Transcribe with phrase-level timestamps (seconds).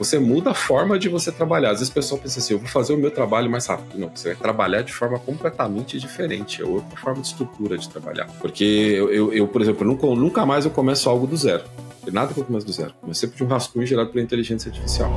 [0.00, 1.72] Você muda a forma de você trabalhar.
[1.72, 3.98] Às vezes o pessoal pensa assim, eu vou fazer o meu trabalho mais rápido.
[3.98, 6.62] Não, você vai trabalhar de forma completamente diferente.
[6.62, 8.26] É outra forma de estrutura de trabalhar.
[8.40, 11.64] Porque eu, eu, eu por exemplo, nunca, nunca mais eu começo algo do zero.
[12.10, 12.94] Nada que eu começo do zero.
[13.12, 15.12] Sempre de um rascunho gerado pela inteligência artificial.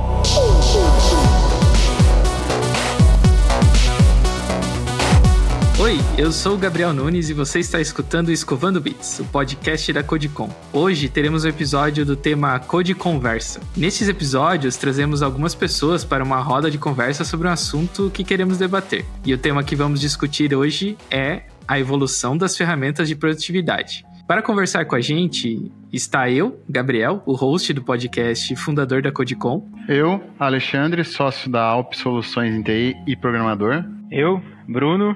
[5.84, 9.92] Oi, eu sou o Gabriel Nunes e você está escutando o Escovando Bits, o podcast
[9.92, 10.48] da Codecom.
[10.72, 13.60] Hoje teremos um episódio do tema Code Conversa.
[13.76, 18.56] Nesses episódios, trazemos algumas pessoas para uma roda de conversa sobre um assunto que queremos
[18.56, 19.04] debater.
[19.26, 24.06] E o tema que vamos discutir hoje é a evolução das ferramentas de produtividade.
[24.26, 29.12] Para conversar com a gente, está eu, Gabriel, o host do podcast e fundador da
[29.12, 29.68] Codecom.
[29.86, 33.84] Eu, Alexandre, sócio da Alp Soluções em TI e programador.
[34.10, 35.14] Eu, Bruno,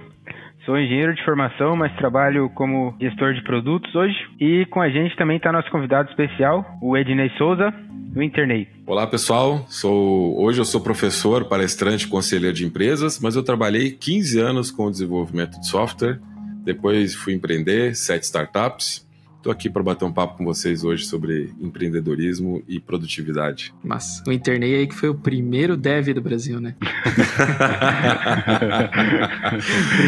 [0.69, 4.15] Sou engenheiro de formação, mas trabalho como gestor de produtos hoje.
[4.39, 8.69] E com a gente também está nosso convidado especial, o Ednei Souza, do Internei.
[8.87, 14.41] Olá pessoal, sou hoje eu sou professor, palestrante, conselheiro de empresas, mas eu trabalhei 15
[14.41, 16.21] anos com o desenvolvimento de software.
[16.67, 19.08] Depois fui empreender, sete startups
[19.49, 23.73] Estou aqui para bater um papo com vocês hoje sobre empreendedorismo e produtividade.
[23.83, 26.75] Mas o Internei aí que foi o primeiro dev do Brasil, né?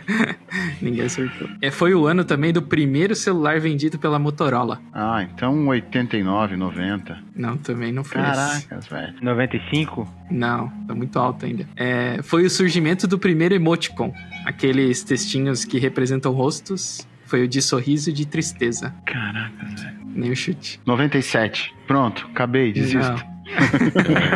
[0.80, 1.46] Ninguém acertou.
[1.60, 4.80] É, foi o ano também do primeiro celular vendido pela Motorola.
[4.90, 7.18] Ah, então 89, 90.
[7.34, 9.14] Não, também não foi Caracas, velho.
[9.20, 10.08] 95?
[10.30, 11.68] Não, tá muito alto ainda.
[11.76, 14.14] É, foi o surgimento do primeiro emoticon.
[14.46, 17.06] Aqueles textinhos que representam rostos.
[17.26, 18.94] Foi o de sorriso e de tristeza.
[19.04, 19.95] Caraca, velho.
[20.16, 20.80] Nem o chute.
[20.86, 21.74] 97.
[21.86, 23.24] Pronto, acabei, desisto.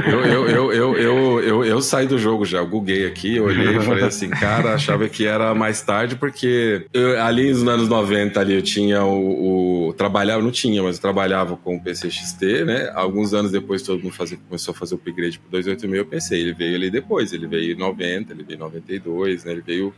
[0.07, 3.77] eu, eu, eu, eu, eu, eu, eu, saí do jogo já, eu googlei aqui, olhei
[3.77, 8.39] e falei assim, cara, achava que era mais tarde, porque eu, ali nos anos 90
[8.39, 12.65] ali eu tinha o, o trabalhava, não tinha, mas eu trabalhava com o PC XT,
[12.65, 12.93] né?
[12.95, 16.41] Alguns anos depois todo mundo fazia, começou a fazer o upgrade pro 286, eu pensei,
[16.41, 19.53] ele veio ali depois, ele veio em 90, ele veio em 92, né?
[19.53, 19.93] Ele veio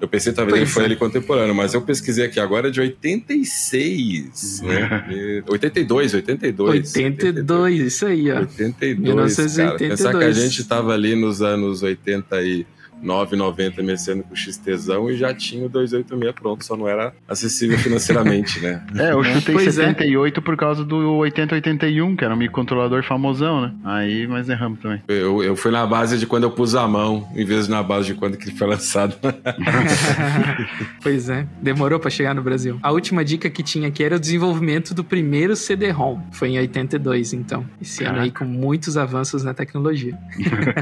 [0.00, 0.86] eu pensei talvez pois ele foi é.
[0.86, 5.42] ali contemporâneo, mas eu pesquisei aqui agora é de 86, né?
[5.46, 6.70] 82, 82.
[6.70, 8.40] 82, isso aí, ó.
[8.40, 9.56] 82, 1982.
[9.56, 9.78] cara.
[9.78, 12.66] Pensar que a gente tava ali nos anos 80 e
[13.02, 17.78] 9,90 mexendo com o XTzão e já tinha o 286 pronto, só não era acessível
[17.78, 18.82] financeiramente, né?
[19.02, 20.42] É, eu chutei pois 78 é.
[20.42, 23.72] por causa do 8081, que era um microcontrolador famosão, né?
[23.84, 25.02] Aí, mas erramos também.
[25.08, 27.82] Eu, eu fui na base de quando eu pus a mão, em vez de na
[27.82, 29.16] base de quando que ele foi lançado.
[31.02, 32.78] pois é, demorou para chegar no Brasil.
[32.82, 36.20] A última dica que tinha aqui era o desenvolvimento do primeiro CD-ROM.
[36.30, 37.64] Foi em 82, então.
[37.80, 38.16] Esse Caraca.
[38.16, 40.16] ano aí com muitos avanços na tecnologia.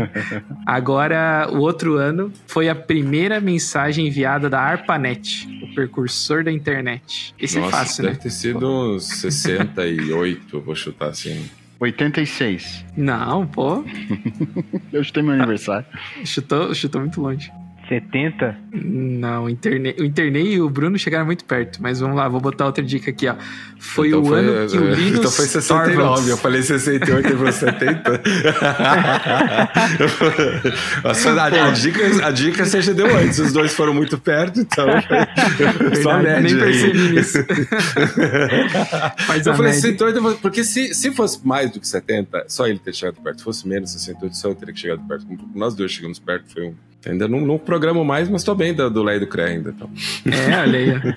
[0.67, 6.53] Agora, o outro ano ano foi a primeira mensagem enviada da ARPANET, o precursor da
[6.53, 7.35] internet.
[7.39, 8.23] Esse é Nossa, é fácil, deve né?
[8.23, 11.49] ter sido uns 68, vou chutar assim.
[11.79, 12.85] 86.
[12.97, 13.83] Não, pô.
[14.93, 15.87] Eu chutei meu aniversário.
[16.25, 17.51] Chutou, chutou muito longe.
[17.89, 18.57] 70?
[18.73, 22.41] Não, o Internei, o Internei e o Bruno chegaram muito perto, mas vamos lá, vou
[22.41, 23.35] botar outra dica aqui, ó.
[23.83, 26.63] Foi Então o foi- ano que o é, Linus Então foi 69, Torvalds- eu falei
[26.63, 28.21] 68 e foi 70.
[31.03, 34.61] Nossa, a, a dica, a dica você já deu antes, os dois foram muito perto,
[34.61, 36.41] então foi só a média.
[36.41, 36.59] nem aí.
[36.61, 37.39] percebi nisso.
[39.27, 39.81] Faz Eu falei média.
[39.91, 43.39] 68, porque se, se fosse mais do que 70, só ele ter chegado perto.
[43.39, 45.27] Se fosse menos 68, só eu teria que chegado perto.
[45.55, 46.75] Nós dois chegamos perto, foi um.
[47.07, 49.71] Ainda não, não programo mais, mas tô bem do, do e do CRE ainda.
[49.71, 49.91] Então.
[50.31, 51.15] É, olha aí.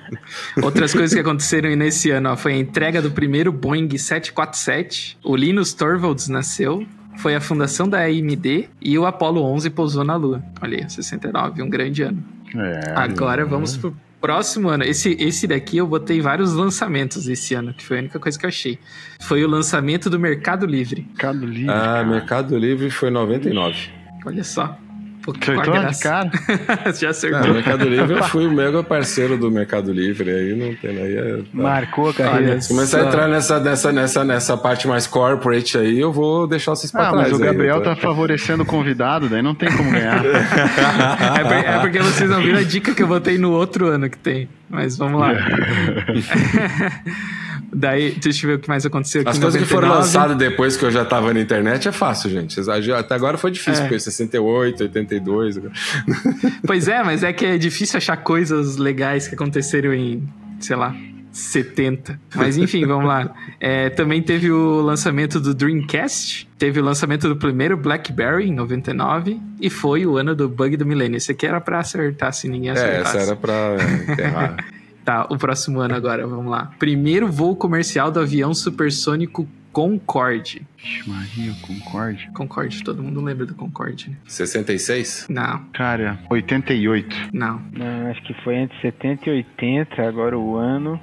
[0.64, 5.18] Outras coisas que aconteceram aí nesse ano, ó, foi a entrega do primeiro Boeing 747,
[5.24, 6.86] o Linus Torvalds nasceu,
[7.18, 10.44] foi a fundação da AMD e o Apollo 11 pousou na Lua.
[10.62, 12.24] Olha aí, 69, um grande ano.
[12.56, 12.94] É.
[12.96, 14.84] Agora vamos pro próximo ano.
[14.84, 18.46] Esse, esse daqui eu botei vários lançamentos esse ano, que foi a única coisa que
[18.46, 18.80] eu achei.
[19.22, 21.06] Foi o lançamento do Mercado Livre.
[21.10, 21.70] Mercado Livre.
[21.70, 22.06] Ah, cara.
[22.06, 23.90] Mercado Livre foi 99.
[24.26, 24.78] Olha só.
[25.24, 26.30] Pô, que Acertou de cara?
[27.00, 27.54] Já acertou.
[27.54, 31.02] Mercado Livre, eu fui o mega parceiro do Mercado Livre, aí não tem.
[31.02, 31.44] Aí é, tá.
[31.54, 32.60] Marcou a carreira.
[32.60, 36.72] Se começar a entrar nessa, nessa, nessa, nessa parte mais corporate aí, eu vou deixar
[36.72, 37.32] vocês pra Ah, trás.
[37.32, 37.92] mas o aí, Gabriel tá?
[37.92, 40.22] tá favorecendo o convidado, daí não tem como ganhar.
[40.24, 44.10] É, por- é porque vocês não viram a dica que eu botei no outro ano
[44.10, 44.50] que tem.
[44.70, 45.32] Mas vamos lá.
[47.74, 49.32] Daí, deixa eu ver o que mais aconteceu aqui.
[49.32, 50.06] As coisas que foram 99.
[50.22, 52.60] lançadas depois que eu já tava na internet é fácil, gente.
[52.92, 53.88] Até agora foi difícil, É.
[53.88, 55.60] porque 68, 82.
[56.66, 60.24] Pois é, mas é que é difícil achar coisas legais que aconteceram em,
[60.60, 60.96] sei lá,
[61.32, 62.20] 70.
[62.36, 63.34] Mas enfim, vamos lá.
[63.60, 69.40] É, também teve o lançamento do Dreamcast, teve o lançamento do primeiro BlackBerry em 99
[69.60, 71.18] e foi o ano do bug do milênio.
[71.18, 73.18] Esse aqui era pra acertar se ninguém É, acertasse.
[73.18, 73.76] essa era pra
[74.12, 74.58] enterrar.
[75.04, 76.72] Tá, o próximo ano agora, vamos lá.
[76.80, 80.62] Primeiro voo comercial do avião supersônico Concorde.
[80.78, 82.30] Vixe, Maria, o Concorde.
[82.32, 84.18] Concorde, todo mundo lembra do Concorde, né?
[84.28, 85.26] 66?
[85.32, 87.30] Não, Cara, 88.
[87.34, 87.60] não.
[87.72, 91.02] Não, acho que foi entre 70 e 80, agora o ano.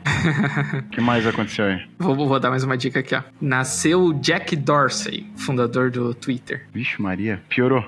[0.78, 1.80] O que mais aconteceu aí?
[1.98, 3.22] Vou, vou dar mais uma dica aqui, ó.
[3.40, 6.68] Nasceu Jack Dorsey, fundador do Twitter.
[6.72, 7.84] Vixe, Maria, piorou.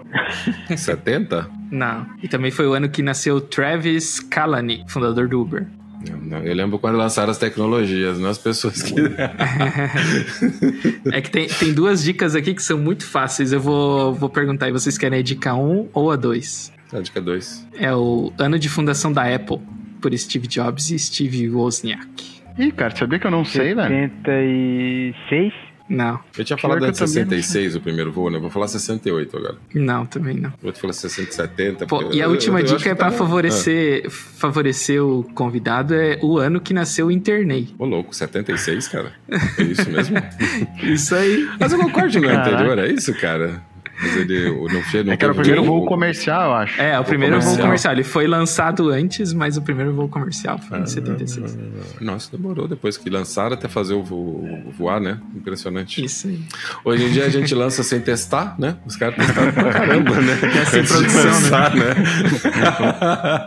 [0.77, 1.49] 70?
[1.71, 2.07] Não.
[2.21, 5.65] E também foi o ano que nasceu Travis Kalanick, fundador do Uber.
[6.11, 8.95] Não, não, eu lembro quando lançaram as tecnologias, não as pessoas que.
[11.13, 13.53] É que tem, tem duas dicas aqui que são muito fáceis.
[13.53, 16.73] Eu vou, vou perguntar aí, vocês querem a dica 1 ou a 2?
[16.93, 17.69] A dica 2.
[17.75, 19.59] É o ano de fundação da Apple,
[20.01, 22.43] por Steve Jobs e Steve Wozniak.
[22.59, 23.89] Ih, cara, sabia que eu não sei, velho?
[23.89, 25.53] 76?
[25.95, 28.37] Não, Eu tinha falado eu antes também não 66 o primeiro voo, né?
[28.39, 29.57] Eu vou falar 68 agora.
[29.75, 30.51] não, também não.
[30.63, 31.87] O outro falou 60, 70.
[31.87, 35.95] Pô, e a eu- última eu- eu dica é pra tá- favorecer, favorecer o convidado
[35.95, 37.69] é o ano que nasceu o Internei.
[37.73, 39.13] Ah, Ô, louco, 76, cara?
[39.59, 40.17] É isso mesmo?
[40.83, 41.49] Isso aí.
[41.61, 42.51] Mas eu concordo no Caraca.
[42.55, 43.63] anterior, é isso, cara?
[44.03, 45.07] Mas ele o- não fez.
[45.07, 46.81] Não É que era o primeiro voo- comercial, eu acho.
[46.81, 47.67] É, o primeiro voo comercial.
[47.67, 47.93] comercial.
[47.95, 51.57] Ele foi lançado antes, mas o primeiro voo comercial foi em 76.
[52.01, 54.45] Nossa, demorou depois que lançaram até fazer o vo-
[54.77, 55.19] voar, né?
[55.37, 56.05] Impressionante.
[56.05, 56.41] Isso aí.
[56.85, 58.77] Hoje em dia a gente lança sem testar, né?
[58.87, 60.39] Os caras testaram pra caramba, né?
[60.61, 61.85] É sem produção, lançar, né?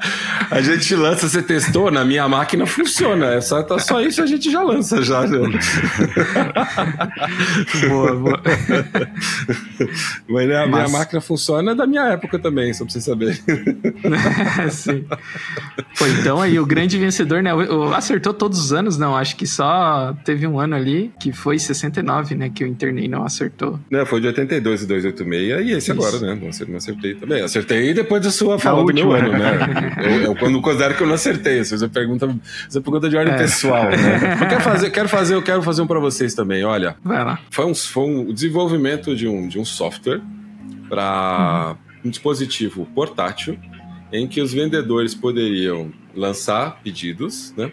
[0.52, 3.26] a gente lança, você testou, na minha máquina funciona.
[3.34, 5.22] É só, tá só isso a gente já lança já.
[5.28, 5.38] né?
[7.90, 8.42] Boa, boa.
[10.30, 13.36] Mas né, a minha Mas- máquina funciona da minha época também, só pra você saber.
[14.72, 15.06] Sim.
[15.98, 17.54] Pô, então aí o grande vencedor, né?
[17.54, 19.16] o- o- Acertou todos os anos, não.
[19.16, 22.50] Acho que só teve um ano ali, que foi 69, né?
[22.54, 23.80] Que o Internei não acertou.
[23.90, 25.92] Né, foi de 82 e 286 e esse Isso.
[25.92, 26.40] agora, né?
[26.42, 27.42] Não acer- não acertei também.
[27.42, 29.96] Acertei depois da sua fala do meu ano, né?
[30.06, 31.64] Eu, eu quando considero que eu não acertei.
[31.64, 32.28] Se você pergunta,
[32.70, 33.38] você pergunta de ordem É.
[33.38, 34.38] pessoal, né?
[34.42, 36.64] Eu quero fazer, quero fazer, eu quero fazer um pra vocês também.
[36.64, 37.40] Olha, Vai lá.
[37.50, 40.22] foi um, foi um desenvolvimento de um, de um software
[40.90, 43.58] para um dispositivo portátil
[44.12, 47.72] em que os vendedores poderiam lançar pedidos, né?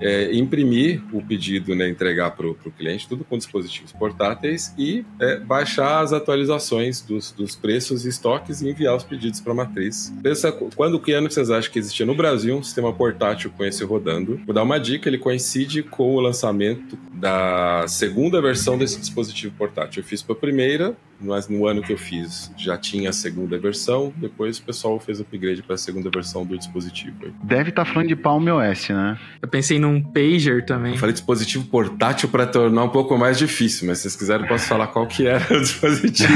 [0.00, 5.38] É, imprimir o pedido, né, entregar para o cliente, tudo com dispositivos portáteis e é,
[5.38, 10.12] baixar as atualizações dos, dos preços e estoques e enviar os pedidos para a matriz.
[10.20, 13.64] Pensa qu- quando que ano vocês acham que existia no Brasil um sistema portátil com
[13.64, 14.40] esse rodando?
[14.44, 20.02] Vou dar uma dica, ele coincide com o lançamento da segunda versão desse dispositivo portátil.
[20.02, 23.58] Eu fiz para a primeira, mas no ano que eu fiz já tinha a segunda
[23.58, 27.16] versão, depois o pessoal fez upgrade para a segunda versão do dispositivo.
[27.42, 29.18] Deve estar falando de Palm OS, né?
[29.40, 30.92] Eu pensei num pager também.
[30.92, 34.48] Eu falei dispositivo portátil para tornar um pouco mais difícil, mas se vocês quiserem eu
[34.48, 36.32] posso falar qual que era o dispositivo.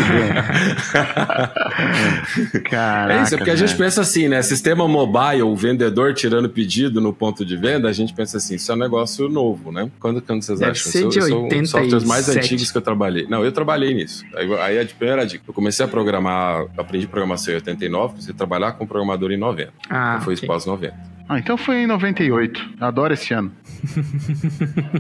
[2.71, 3.13] Caraca.
[3.21, 4.43] é isso, é porque a gente pensa assim, né?
[4.43, 8.71] Sistema mobile, o vendedor tirando pedido no ponto de venda, a gente pensa assim, isso
[8.71, 9.91] é um negócio novo, né?
[10.01, 10.93] Quando, quando vocês Deve acham?
[10.93, 11.69] ser de são, são 87.
[11.69, 13.27] softwares mais antigos que eu trabalhei.
[13.29, 14.25] Não, eu trabalhei nisso.
[14.35, 15.45] Aí, aí aí a primeira dica.
[15.47, 19.73] Eu comecei a programar, aprendi programação em 89, comecei a trabalhar com programador em 90.
[19.91, 20.47] Ah, então foi ok.
[20.47, 20.95] pós 90.
[21.31, 22.75] Ah, então foi em 98.
[22.81, 23.53] Adoro esse ano.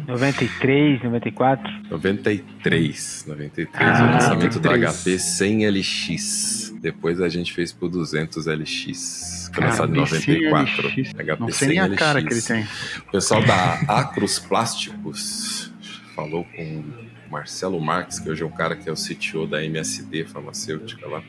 [0.06, 1.72] 93, 94.
[1.90, 3.24] 93.
[3.26, 5.02] 93, Ah, o lançamento do 93.
[5.02, 6.74] HP 100 LX.
[6.80, 9.50] Depois a gente fez pro 200 LX.
[9.54, 10.88] Foi lançado em HP 94.
[10.88, 11.12] LX.
[11.14, 12.28] HP Não sei nem a 100 cara LX.
[12.28, 12.68] que ele tem.
[13.08, 15.72] O pessoal da Acros Plásticos
[16.14, 16.84] falou com
[17.30, 21.22] Marcelo Marques, que hoje é um cara que é o CTO da MSD farmacêutica lá.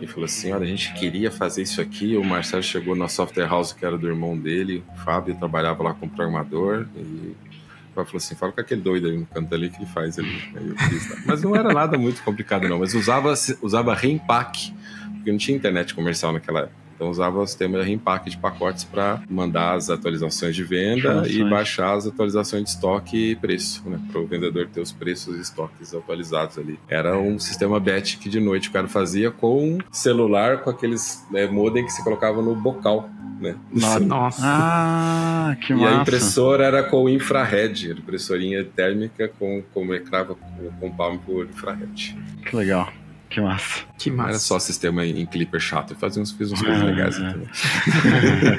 [0.00, 2.16] E falou assim: olha, a gente queria fazer isso aqui.
[2.16, 5.94] O Marcelo chegou na software house que era do irmão dele, o Fábio trabalhava lá
[5.94, 6.86] como programador.
[6.96, 7.34] E
[7.94, 10.52] falou assim: fala com aquele doido aí no canto ali que ele faz ali.
[11.26, 12.78] Mas não era nada muito complicado, não.
[12.78, 14.72] Mas usava, usava Rempack,
[15.14, 16.87] porque não tinha internet comercial naquela época.
[16.98, 21.48] Então usava o sistema de reempaque de pacotes para mandar as atualizações de venda e
[21.48, 24.00] baixar as atualizações de estoque e preço, né?
[24.10, 26.76] Para o vendedor ter os preços e estoques atualizados ali.
[26.88, 31.46] Era um sistema batch que de noite o cara fazia com celular, com aqueles né,
[31.46, 33.08] modem que se colocava no bocal,
[33.40, 33.54] né?
[33.72, 34.40] Nossa.
[35.50, 35.98] Ah, que E massa.
[35.98, 42.18] a impressora era com infrared, impressorinha térmica com, com com, com palmo por infrared.
[42.44, 42.92] Que legal.
[43.30, 43.80] Que massa.
[43.98, 44.30] que Não massa.
[44.30, 47.30] era só sistema em, clipper chato, eu fazia uns, fiz uns coisas Ah, legais é.
[47.30, 47.48] também.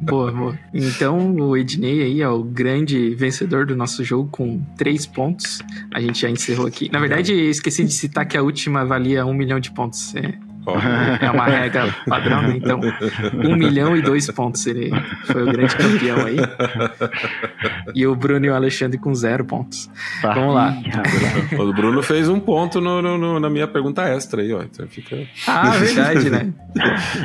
[0.00, 0.58] Boa, boa.
[0.72, 5.60] Então o Ednei aí é o grande vencedor do nosso jogo com três pontos.
[5.94, 6.90] A gente já encerrou aqui.
[6.92, 10.14] Na verdade, esqueci de citar que a última valia um milhão de pontos.
[10.16, 10.76] É, Ó,
[11.20, 12.54] é uma regra padrão, né?
[12.56, 12.80] Então,
[13.34, 14.64] um milhão e dois pontos.
[14.66, 14.90] Ele
[15.24, 16.36] foi o grande campeão aí.
[17.94, 19.90] E o Bruno e o Alexandre com zero pontos.
[20.22, 20.74] Vamos lá.
[21.58, 24.62] O Bruno fez um ponto no, no- no- na minha pergunta extra aí, ó.
[24.62, 25.16] Então fica.
[25.48, 26.52] Ah, verdade, né?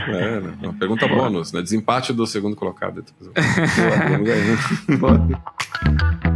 [0.07, 0.53] É, né?
[0.63, 1.61] Uma pergunta bônus, né?
[1.61, 3.03] Desempate do segundo colocado.
[3.27, 4.57] Boa, Bruno ganhou.
[4.99, 6.26] Boa.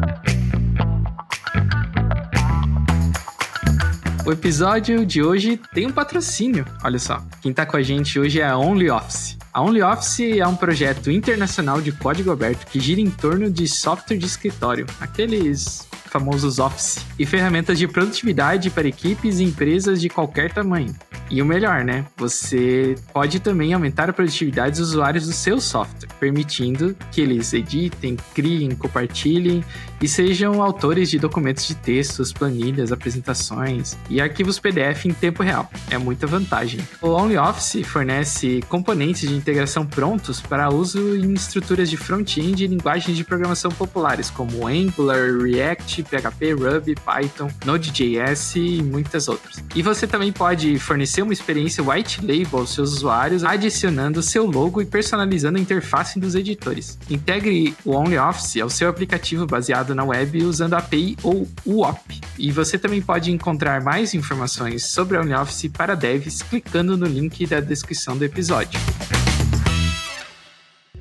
[4.31, 7.21] O episódio de hoje tem um patrocínio, olha só.
[7.41, 9.37] Quem tá com a gente hoje é a OnlyOffice.
[9.51, 14.15] A OnlyOffice é um projeto internacional de código aberto que gira em torno de software
[14.15, 20.51] de escritório, aqueles famosos Office, e ferramentas de produtividade para equipes e empresas de qualquer
[20.51, 20.93] tamanho.
[21.31, 22.05] E o melhor, né?
[22.17, 28.17] Você pode também aumentar a produtividade dos usuários do seu software, permitindo que eles editem,
[28.35, 29.63] criem, compartilhem
[30.01, 35.71] e sejam autores de documentos de textos, planilhas, apresentações e arquivos PDF em tempo real.
[35.89, 36.81] É muita vantagem.
[37.01, 43.15] O OnlyOffice fornece componentes de integração prontos para uso em estruturas de front-end e linguagens
[43.15, 49.63] de programação populares como Angular, React, PHP, Ruby, Python, Node.js e muitas outras.
[49.75, 54.81] E você também pode fornecer uma experiência white label aos seus usuários, adicionando seu logo
[54.81, 56.97] e personalizando a interface dos editores.
[57.09, 62.21] Integre o OnlyOffice ao seu aplicativo baseado na web usando a API ou UOP.
[62.37, 67.45] E você também pode encontrar mais informações sobre a OnlyOffice para devs clicando no link
[67.45, 68.79] da descrição do episódio.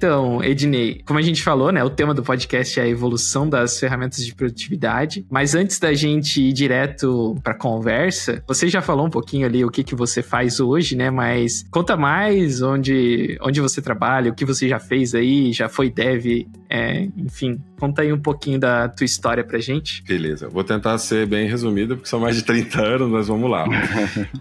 [0.01, 3.79] Então, Ednei, como a gente falou, né, o tema do podcast é a evolução das
[3.79, 5.27] ferramentas de produtividade.
[5.29, 9.71] Mas antes da gente ir direto para conversa, você já falou um pouquinho ali o
[9.71, 11.11] que, que você faz hoje, né?
[11.11, 15.91] Mas conta mais onde, onde você trabalha, o que você já fez aí, já foi
[15.91, 20.03] dev, é, enfim, conta aí um pouquinho da tua história pra gente.
[20.05, 23.67] Beleza, vou tentar ser bem resumido, porque são mais de 30 anos, mas vamos lá.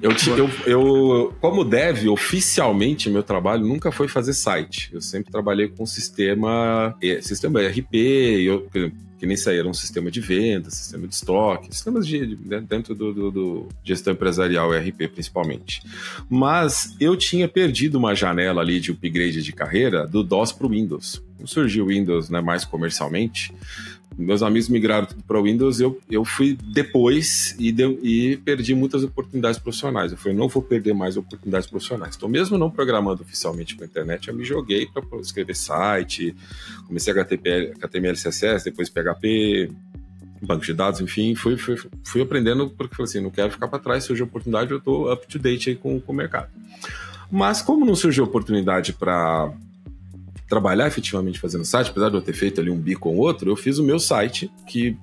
[0.01, 4.89] Eu, eu, eu, como dev, oficialmente, meu trabalho nunca foi fazer site.
[4.93, 7.93] Eu sempre trabalhei com sistema, sistema RP,
[8.45, 8.67] eu,
[9.17, 12.95] que nem aí, era um sistema de venda, sistema de estoque, sistemas de, de- dentro
[12.95, 15.81] do, do- do gestão empresarial ERP, principalmente.
[16.29, 20.69] Mas eu tinha perdido uma janela ali de upgrade de carreira do DOS para o
[20.69, 21.21] Windows.
[21.45, 23.53] Surgiu o Windows né, mais comercialmente,
[24.19, 29.57] meus amigos migraram para o Windows, eu, eu fui depois e, e perdi muitas oportunidades
[29.57, 30.11] profissionais.
[30.11, 32.17] Eu falei, não vou perder mais oportunidades profissionais.
[32.17, 36.35] Então, mesmo não programando oficialmente com a internet, eu me joguei para escrever site,
[36.85, 39.71] comecei HTML, HTML, CSS, depois PHP,
[40.41, 43.79] banco de dados, enfim, fui, fui, fui aprendendo porque falei assim, não quero ficar para
[43.79, 46.49] trás, surgiu oportunidade, eu estou up to date aí com, com o mercado.
[47.31, 49.53] Mas como não surgiu oportunidade para
[50.49, 53.55] trabalhar efetivamente fazendo site, apesar de eu ter feito ali um bico ou outro, eu
[53.55, 54.97] fiz o meu site, que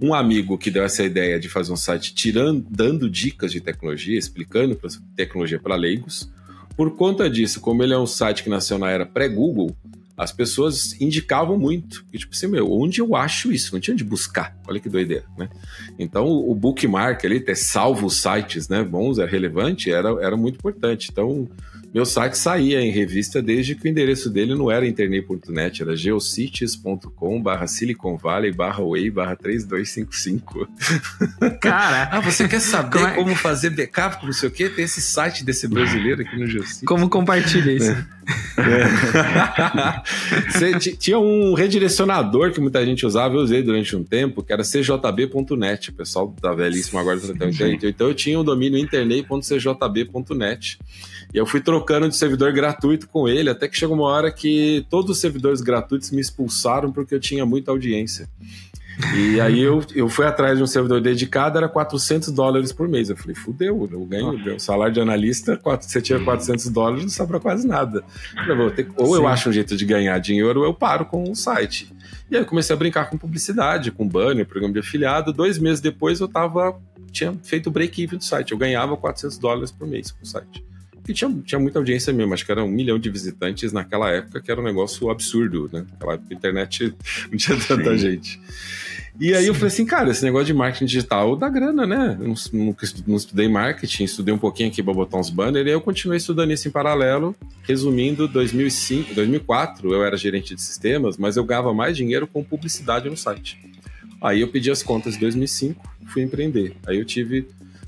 [0.00, 4.18] um amigo que deu essa ideia de fazer um site tirando, dando dicas de tecnologia,
[4.18, 4.78] explicando
[5.16, 6.30] tecnologia para leigos.
[6.76, 9.76] Por conta disso, como ele é um site que nasceu na era pré-Google,
[10.16, 12.04] as pessoas indicavam muito.
[12.12, 13.72] E, tipo assim, meu, onde eu acho isso?
[13.72, 14.56] Não tinha onde buscar.
[14.66, 15.48] Olha que doideira, né?
[15.98, 21.08] Então, o bookmark ali, ter salvo sites né, bons, é relevante, era, era muito importante.
[21.10, 21.48] Então,
[21.94, 27.40] meu site saía em revista desde que o endereço dele não era internet.net, era geocities.com
[27.40, 30.68] barra Silicon Valley barra Way barra 3255.
[31.60, 33.14] Cara, ah, você quer saber como, é...
[33.14, 34.68] como fazer backup, não sei o quê?
[34.68, 36.84] Tem esse site desse brasileiro aqui no Geocities.
[36.84, 37.92] Como compartilha isso?
[37.92, 38.06] É.
[40.98, 45.90] tinha um redirecionador que muita gente usava, eu usei durante um tempo, que era cjb.net.
[45.90, 50.78] O pessoal da velhíssima agora então, então eu tinha o domínio internet.cjb.net.
[51.32, 54.86] E eu fui trocando de servidor gratuito com ele, até que chegou uma hora que
[54.88, 58.28] todos os servidores gratuitos me expulsaram porque eu tinha muita audiência.
[59.16, 63.10] E aí eu, eu fui atrás de um servidor dedicado, era 400 dólares por mês.
[63.10, 67.40] Eu falei, fudeu, eu ganho o salário de analista, você tinha 400 dólares, não sobra
[67.40, 68.04] quase nada.
[68.36, 69.14] Eu falei, ter, ou Sim.
[69.14, 71.92] eu acho um jeito de ganhar dinheiro, ou eu paro com o site.
[72.30, 75.32] E aí eu comecei a brincar com publicidade, com banner, programa de afiliado.
[75.32, 78.52] Dois meses depois eu tava, tinha feito o break-even do site.
[78.52, 80.64] Eu ganhava 400 dólares por mês com o site.
[81.08, 84.40] E tinha, tinha muita audiência mesmo, acho que era um milhão de visitantes naquela época,
[84.40, 85.84] que era um negócio absurdo, né?
[85.92, 86.94] Naquela época a internet
[87.30, 87.98] não tinha tanta Sim.
[87.98, 88.40] gente.
[89.20, 89.48] E aí Sim.
[89.48, 92.16] eu falei assim, cara, esse negócio de marketing digital dá grana, né?
[92.18, 92.74] Eu não,
[93.06, 96.16] não, estudei marketing, estudei um pouquinho aqui para botar uns banners, e aí eu continuei
[96.16, 97.36] estudando isso em paralelo.
[97.62, 103.08] Resumindo, 2005, 2004 eu era gerente de sistemas, mas eu ganhava mais dinheiro com publicidade
[103.08, 103.58] no site.
[104.22, 106.74] Aí eu pedi as contas de 2005, fui empreender.
[106.86, 107.46] Aí eu tive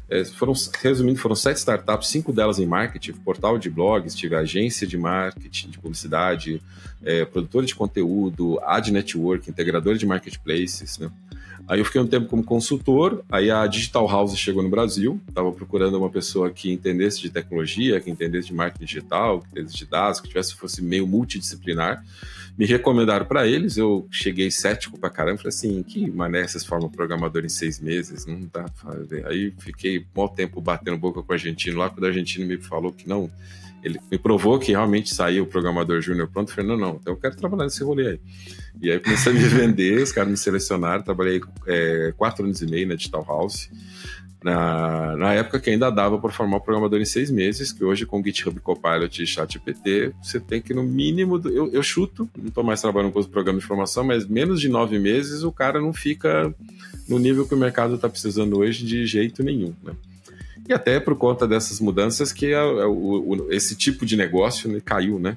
[0.08, 4.86] é, foram, resumindo, foram sete startups, cinco delas em marketing, portal de blogs, tive agência
[4.86, 6.62] de marketing, de publicidade,
[7.02, 11.10] é, produtora de conteúdo, ad network, integradora de marketplaces, né?
[11.68, 15.50] Aí eu fiquei um tempo como consultor, aí a Digital House chegou no Brasil, estava
[15.50, 19.87] procurando uma pessoa que entendesse de tecnologia, que entendesse de marketing digital, que entendesse de
[19.87, 22.04] dados, que tivesse fosse meio multidisciplinar
[22.56, 26.88] me recomendaram para eles, eu cheguei cético pra caramba, falei assim, que mané vocês formam
[26.88, 29.26] programador em seis meses, não dá pra fazer.
[29.26, 32.92] Aí fiquei um tempo batendo boca com o argentino lá, quando o argentino me falou
[32.92, 33.30] que não,
[33.82, 37.12] ele me provou que realmente saiu o programador júnior pronto, eu falei, não, não, então
[37.12, 38.20] eu quero trabalhar nesse rolê aí.
[38.80, 42.66] E aí comecei a me vender, os caras me selecionaram, trabalhei é, quatro anos e
[42.66, 43.71] meio na Digital House,
[44.45, 48.06] na, na época que ainda dava para formar o programador em seis meses, que hoje
[48.06, 52.62] com GitHub Copilot e ChatGPT, você tem que no mínimo, eu, eu chuto, não estou
[52.62, 55.92] mais trabalhando com os programas de informação, mas menos de nove meses o cara não
[55.92, 56.54] fica
[57.09, 59.95] no nível que o mercado está precisando hoje de jeito nenhum, né?
[60.68, 64.80] E até por conta dessas mudanças que a, a, o, esse tipo de negócio né,
[64.85, 65.35] caiu, né?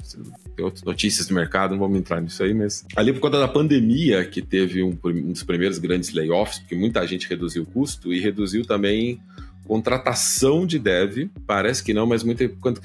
[0.56, 3.48] Tem outras notícias do mercado, não vamos entrar nisso aí, mas ali por conta da
[3.48, 8.14] pandemia que teve um, um dos primeiros grandes layoffs, porque muita gente reduziu o custo
[8.14, 9.20] e reduziu também
[9.70, 12.82] contratação de dev, parece que não, mas muita, quando,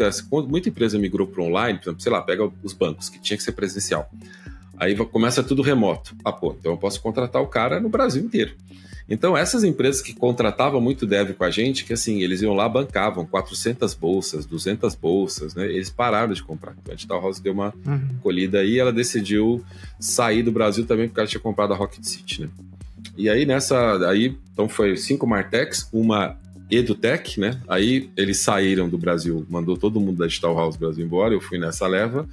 [0.46, 3.42] muita empresa migrou para online, por exemplo, sei lá, pega os bancos, que tinha que
[3.42, 4.10] ser presencial.
[4.76, 6.14] Aí começa tudo remoto.
[6.22, 8.54] Ah, pô, então eu posso contratar o cara no Brasil inteiro.
[9.08, 12.66] Então, essas empresas que contratavam muito dev com a gente, que assim, eles iam lá,
[12.68, 15.66] bancavam 400 bolsas, 200 bolsas, né?
[15.66, 16.74] Eles pararam de comprar.
[16.90, 18.08] A Digital House deu uma uhum.
[18.22, 19.62] colhida aí, ela decidiu
[20.00, 22.48] sair do Brasil também porque ela tinha comprado a Rocket City, né?
[23.16, 26.36] E aí, nessa, aí, então foi cinco Martex, uma
[26.70, 27.60] EduTech, né?
[27.68, 31.58] Aí eles saíram do Brasil, mandou todo mundo da Digital House Brasil embora, eu fui
[31.58, 32.26] nessa leva.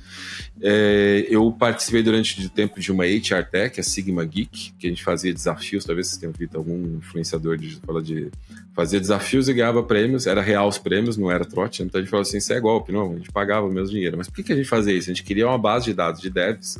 [0.61, 4.89] É, eu participei durante o tempo de uma HR Tech, a Sigma Geek, que a
[4.89, 8.29] gente fazia desafios, talvez vocês tenham visto algum influenciador de falar de
[8.73, 12.09] fazer desafios e ganhava prêmios, era real os prêmios, não era trote, então a gente
[12.09, 14.17] falou assim, isso é golpe, não, a gente pagava o mesmo dinheiro.
[14.17, 15.09] Mas por que, que a gente fazia isso?
[15.09, 16.77] A gente queria uma base de dados de devs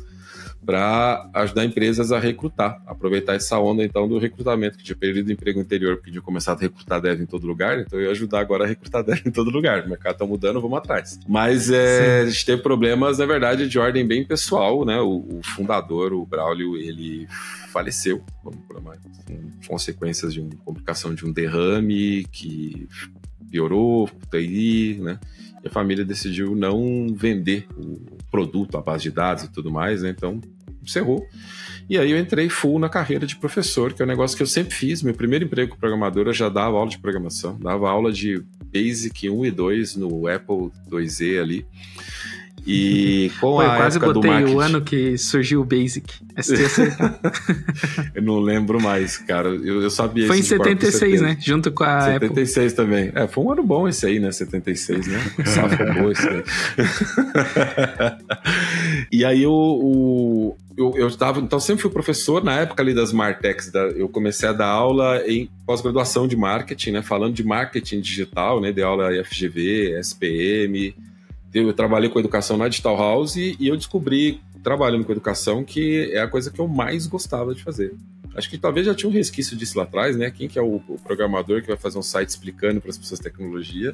[0.64, 5.32] para ajudar empresas a recrutar, aproveitar essa onda então do recrutamento, que tinha perdido o
[5.32, 8.40] emprego interior, porque tinha começado a recrutar dev em todo lugar, então eu ia ajudar
[8.40, 9.84] agora a recrutar dev em todo lugar.
[9.84, 11.18] O mercado está mudando, vamos atrás.
[11.28, 15.00] Mas é, a gente teve problemas, na verdade, de ordem bem pessoal, né?
[15.00, 17.26] O, o fundador, o Braulio, ele
[17.72, 18.52] faleceu, com
[19.66, 22.88] consequências de uma complicação de um derrame que
[23.50, 25.18] piorou, TI, né?
[25.64, 30.10] A família decidiu não vender o produto, a base de dados e tudo mais, né?
[30.10, 30.40] Então,
[30.82, 31.26] encerrou.
[31.88, 34.46] E aí eu entrei full na carreira de professor, que é um negócio que eu
[34.46, 35.02] sempre fiz.
[35.02, 39.28] Meu primeiro emprego como programador, eu já dava aula de programação, dava aula de Basic
[39.28, 41.66] 1 e 2 no Apple 2E ali.
[42.64, 44.56] E com Pô, a eu quase época botei do marketing...
[44.56, 46.14] o ano que surgiu o Basic.
[48.14, 49.48] eu não lembro mais, cara.
[49.48, 51.36] Eu, eu sabia Foi em 76, né?
[51.40, 52.84] Junto com a 76 Apple.
[52.84, 53.12] também.
[53.14, 54.30] É, foi um ano bom esse aí, né?
[54.30, 55.18] 76, né?
[55.44, 56.42] Safra boa esse aí.
[59.10, 63.12] e aí o, o, eu, eu tava, então sempre fui professor na época ali das
[63.12, 68.00] Martechs, da, eu comecei a dar aula em pós-graduação de marketing, né, falando de marketing
[68.00, 70.94] digital, né, de aula FGV, SPM,
[71.52, 76.20] eu trabalhei com educação na Digital House e, eu descobri, trabalhando com educação, que é
[76.20, 77.94] a coisa que eu mais gostava de fazer.
[78.34, 80.30] Acho que talvez já tinha um resquício disso lá atrás, né?
[80.30, 83.20] Quem que é o, o programador que vai fazer um site explicando para as pessoas
[83.20, 83.92] tecnologia?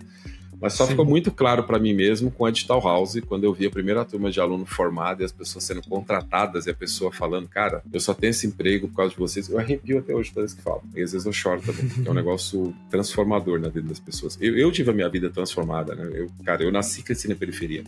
[0.60, 0.90] Mas só Sim.
[0.90, 4.04] ficou muito claro para mim mesmo com a Digital House, quando eu vi a primeira
[4.04, 8.00] turma de aluno formado e as pessoas sendo contratadas e a pessoa falando, cara, eu
[8.00, 9.48] só tenho esse emprego por causa de vocês.
[9.48, 10.82] Eu arrepio até hoje toda vez que falo.
[10.94, 14.36] E às vezes eu choro também, é um negócio transformador na vida das pessoas.
[14.40, 16.10] Eu, eu tive a minha vida transformada, né?
[16.12, 17.84] Eu, cara, eu nasci e cresci na periferia.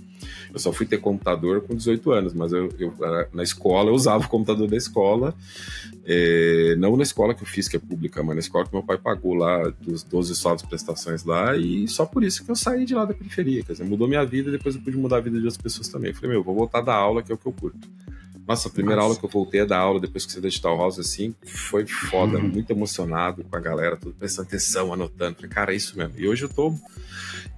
[0.53, 2.95] Eu só fui ter computador com 18 anos, mas eu, eu
[3.33, 5.35] na escola eu usava o computador da escola,
[6.05, 8.83] é, não na escola que eu fiz, que é pública, mas na escola que meu
[8.83, 12.85] pai pagou lá, dos 12 saldos prestações lá, e só por isso que eu saí
[12.85, 13.63] de lá da periferia.
[13.63, 15.89] Quer dizer, mudou minha vida e depois eu pude mudar a vida de outras pessoas
[15.89, 16.11] também.
[16.11, 17.89] Eu falei, meu, vou voltar da aula, que é o que eu curto.
[18.47, 19.11] Nossa, a primeira Nossa.
[19.11, 22.39] aula que eu voltei a dar aula depois que você Digital House, assim, foi foda,
[22.39, 22.49] uhum.
[22.49, 25.37] muito emocionado com a galera, tudo prestando atenção, anotando.
[25.37, 26.15] Falei, cara, é isso mesmo.
[26.19, 26.75] E hoje eu tô.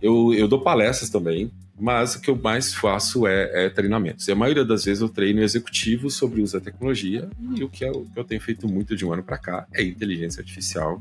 [0.02, 4.28] Eu, eu dou palestras também, mas o que eu mais faço é, é treinamentos.
[4.28, 7.68] E a maioria das vezes eu treino executivos sobre o uso da tecnologia, e o
[7.68, 10.40] que, é, o que eu tenho feito muito de um ano para cá é inteligência
[10.40, 11.00] artificial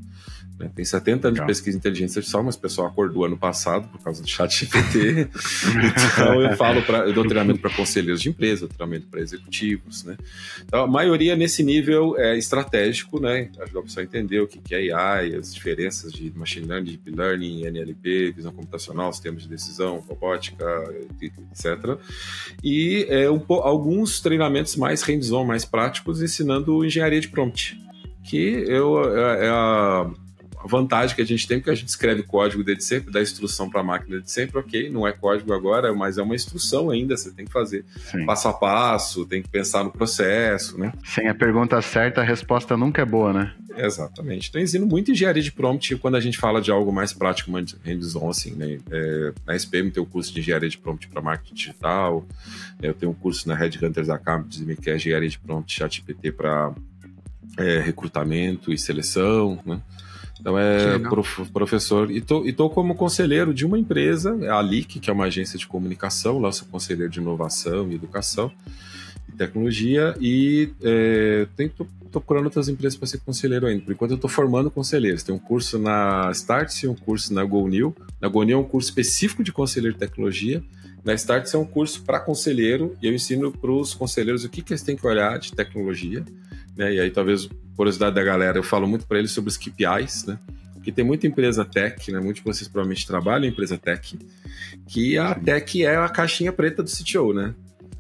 [0.61, 0.71] né?
[0.75, 1.47] Tem 70 anos Legal.
[1.47, 4.51] de pesquisa em inteligência artificial, mas o pessoal acordou ano passado por causa do chat
[4.51, 5.27] GPT.
[6.13, 10.17] então eu falo para eu dou treinamento para conselheiros de empresa, treinamento para executivos, né?
[10.63, 13.49] Então a maioria nesse nível é estratégico, né?
[13.59, 17.11] Ajudar o pessoal a entender o que é AI, as diferenças de machine learning, deep
[17.11, 20.60] learning, NLP, visão computacional, sistemas de decisão, robótica,
[21.51, 21.97] etc.
[22.63, 27.79] E é, um, alguns treinamentos mais hands-on, mais práticos, ensinando engenharia de prompt
[28.23, 30.09] que eu, é, é a,
[30.63, 33.69] a vantagem que a gente tem, porque a gente escreve código desde sempre, dá instrução
[33.69, 37.17] para a máquina desde sempre, ok, não é código agora, mas é uma instrução ainda,
[37.17, 38.25] você tem que fazer Sim.
[38.25, 40.93] passo a passo, tem que pensar no processo, né?
[41.03, 43.53] Sem a pergunta certa, a resposta nunca é boa, né?
[43.75, 44.49] Exatamente.
[44.49, 47.51] Então, ensino muito engenharia de prompt quando a gente fala de algo mais prático,
[47.83, 48.77] hands-on, assim, né?
[48.91, 52.25] É, na SPM tem o curso de engenharia de prompt para marketing digital,
[52.81, 56.73] eu tenho um curso na Red Hunters Academy que é engenharia de prompt ChatGPT para
[57.57, 59.81] é, recrutamento e seleção, né?
[60.41, 64.99] Então é prof, professor e tô, e tô como conselheiro de uma empresa, a LIC,
[64.99, 68.51] que é uma agência de comunicação, lá sou conselheiro de inovação e educação
[69.29, 73.83] e tecnologia e é, tô, tô procurando outras empresas para ser conselheiro ainda.
[73.83, 75.21] Por enquanto eu estou formando conselheiros.
[75.21, 77.95] Tem um curso na Startse e um curso na GoNew.
[78.19, 80.63] Na GoNew é um curso específico de conselheiro de tecnologia.
[81.03, 84.63] Na Startse é um curso para conselheiro e eu ensino para os conselheiros o que,
[84.63, 86.25] que eles têm que olhar de tecnologia.
[86.75, 86.95] Né?
[86.95, 90.37] E aí talvez curiosidade da galera, eu falo muito para eles sobre os KPIs, né?
[90.73, 92.19] Porque tem muita empresa tech, né?
[92.19, 94.17] Muitos de vocês provavelmente trabalham em empresa tech,
[94.87, 97.53] que a tech é a caixinha preta do CTO, né?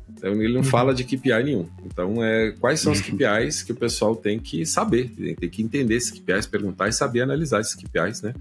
[0.09, 0.63] Então ele não uhum.
[0.63, 1.67] fala de KPI nenhum.
[1.83, 3.17] Então, é, quais são os uhum.
[3.17, 7.21] KPIs que o pessoal tem que saber, tem que entender esses KPIs, perguntar e saber
[7.21, 8.33] analisar esses KPIs, né?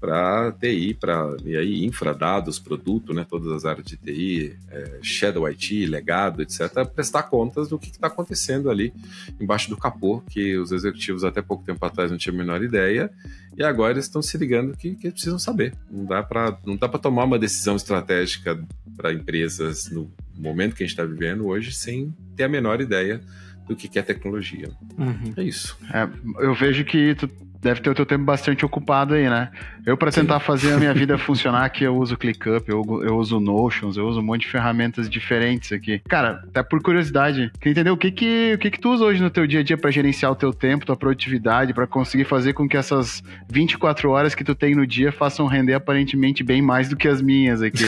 [0.00, 4.98] Para TI, para e aí infra, dados, produto, né, todas as áreas de TI, é,
[5.02, 8.92] Shadow IT, legado, etc, prestar contas do que está acontecendo ali
[9.40, 13.10] embaixo do capô, que os executivos até pouco tempo atrás não tinham a menor ideia,
[13.56, 15.74] e agora eles estão se ligando que, que precisam saber.
[15.90, 18.62] Não dá para não dá para tomar uma decisão estratégica
[18.96, 23.20] para empresas no momento que a gente está vivendo hoje sem ter a menor ideia
[23.66, 24.70] do que é tecnologia.
[24.96, 25.34] Uhum.
[25.36, 25.76] É isso.
[25.92, 26.08] É,
[26.44, 27.28] eu vejo que tu
[27.66, 29.50] deve ter o teu tempo bastante ocupado aí, né?
[29.84, 33.40] Eu, para tentar fazer a minha vida funcionar aqui, eu uso ClickUp, eu, eu uso
[33.40, 36.00] Notions, eu uso um monte de ferramentas diferentes aqui.
[36.08, 39.22] Cara, até por curiosidade, quer entender o que que, o que que tu usa hoje
[39.22, 42.52] no teu dia a dia para gerenciar o teu tempo, tua produtividade, para conseguir fazer
[42.52, 46.88] com que essas 24 horas que tu tem no dia façam render aparentemente bem mais
[46.88, 47.84] do que as minhas aqui?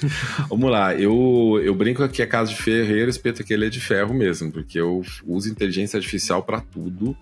[0.48, 3.80] Vamos lá, eu, eu brinco aqui a casa de ferreiro, espeto que ele é de
[3.80, 7.16] ferro mesmo, porque eu uso inteligência artificial para tudo.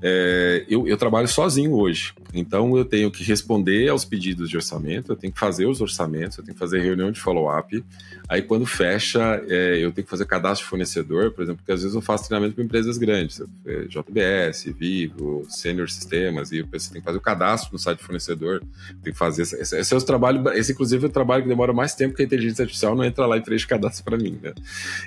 [0.00, 5.10] É, eu, eu, trabalho sozinho hoje, então eu tenho que responder aos pedidos de orçamento,
[5.10, 7.84] eu tenho que fazer os orçamentos, eu tenho que fazer reunião de follow-up.
[8.28, 11.82] Aí quando fecha, é, eu tenho que fazer cadastro de fornecedor, por exemplo, porque às
[11.82, 17.00] vezes eu faço treinamento para empresas grandes, é, JBS, Vivo, Senior Sistemas, e você tem
[17.00, 18.62] que fazer o cadastro no site do fornecedor,
[19.02, 19.42] tem que fazer.
[19.42, 22.22] Esse, esse é o trabalho, esse inclusive é o trabalho que demora mais tempo que
[22.22, 24.52] a inteligência artificial não entra lá e treina cadastro para mim, né?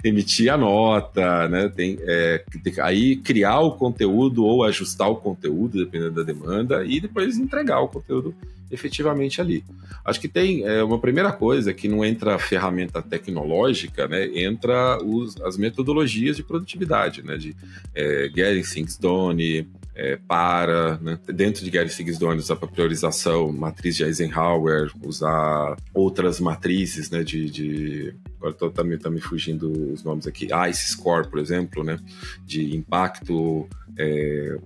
[0.04, 1.69] Emitir a nota, né?
[1.69, 6.84] Tem, é, tem, aí criar o conteúdo ou ajustar ajustar o conteúdo, dependendo da demanda,
[6.84, 8.36] e depois entregar o conteúdo
[8.70, 9.63] efetivamente ali.
[10.04, 14.26] Acho que tem é, uma primeira coisa que não entra ferramenta tecnológica, né?
[14.34, 17.38] Entra os, as metodologias de produtividade, né?
[17.38, 17.56] De
[17.94, 21.20] é, getting things done, é, para, né?
[21.28, 27.24] dentro de Getting Things Done, usar para priorização, matriz de Eisenhower, usar outras matrizes, né?
[27.24, 31.39] De, de agora tô, tá, me, tá me fugindo os nomes aqui, ICE Score, por
[31.39, 32.00] exemplo, né?
[32.46, 34.58] De impacto, é,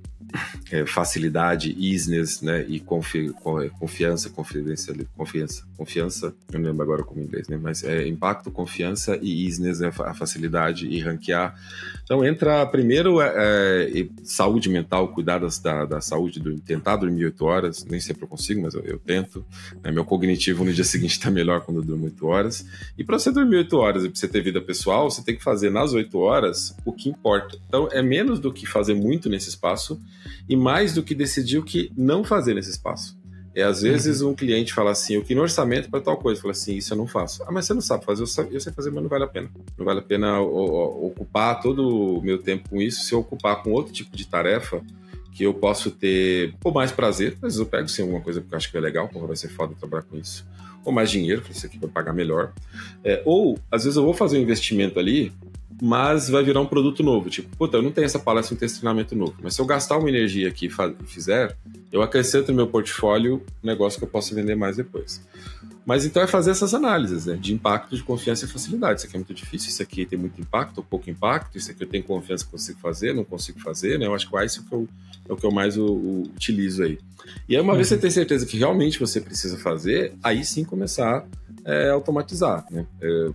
[0.72, 2.66] é, facilidade, easiness, né?
[2.68, 3.30] E confi
[3.80, 7.58] confiança, confiança, confiança, confiança, eu não lembro agora como inglês, né?
[7.62, 11.56] Mas é impacto, confiança e easiness, é a facilidade e ranquear.
[12.04, 17.46] Então entra primeiro é, é, saúde mental, cuidar da, da saúde, do, tentar dormir 8
[17.46, 19.46] horas, nem sempre eu consigo, mas eu, eu tento.
[19.84, 19.92] Né?
[19.92, 22.66] Meu cognitivo no dia seguinte está melhor quando eu durmo 8 horas.
[22.98, 25.44] E para você dormir 8 horas e para você ter vida pessoal, você tem que
[25.44, 27.58] fazer nas 8 horas o que importa.
[27.68, 30.00] Então é menos do que fazer muito nesse espaço
[30.48, 33.18] e mais do que decidir o que não fazer nesse espaço.
[33.56, 34.32] É às vezes uhum.
[34.32, 37.08] um cliente fala assim, eu quero orçamento para tal coisa, fala assim, isso eu não
[37.08, 37.42] faço.
[37.44, 39.28] Ah, mas você não sabe fazer, eu sei, eu sei fazer, mas não vale a
[39.28, 39.50] pena.
[39.78, 43.06] Não vale a pena ocupar todo o meu tempo com isso.
[43.06, 44.82] Se eu ocupar com outro tipo de tarefa,
[45.36, 48.56] que eu posso ter ou mais prazer, às vezes eu pego sim alguma coisa porque
[48.56, 50.46] eu acho que é legal, como vai ser foda trabalhar com isso,
[50.84, 52.54] ou mais dinheiro, que isso aqui vai pagar melhor.
[53.04, 55.34] É, ou às vezes eu vou fazer um investimento ali
[55.82, 57.30] mas vai virar um produto novo.
[57.30, 59.36] Tipo, puta, eu não tenho essa palestra, não tenho esse treinamento novo.
[59.42, 61.56] Mas se eu gastar uma energia aqui e fizer,
[61.92, 65.22] eu acrescento no meu portfólio um negócio que eu posso vender mais depois.
[65.86, 67.36] Mas então é fazer essas análises, né?
[67.36, 69.00] De impacto, de confiança e facilidade.
[69.00, 71.84] Isso aqui é muito difícil, isso aqui tem muito impacto ou pouco impacto, isso aqui
[71.84, 74.08] eu tenho confiança que consigo fazer, não consigo fazer, né?
[74.08, 74.88] Eu acho que isso é o que eu,
[75.30, 76.98] é o que eu mais o, o, utilizo aí.
[77.48, 77.78] E aí, uma uhum.
[77.78, 81.28] vez você tem certeza que realmente você precisa fazer, aí sim começar
[81.64, 82.86] é, a automatizar, né?
[83.00, 83.30] É,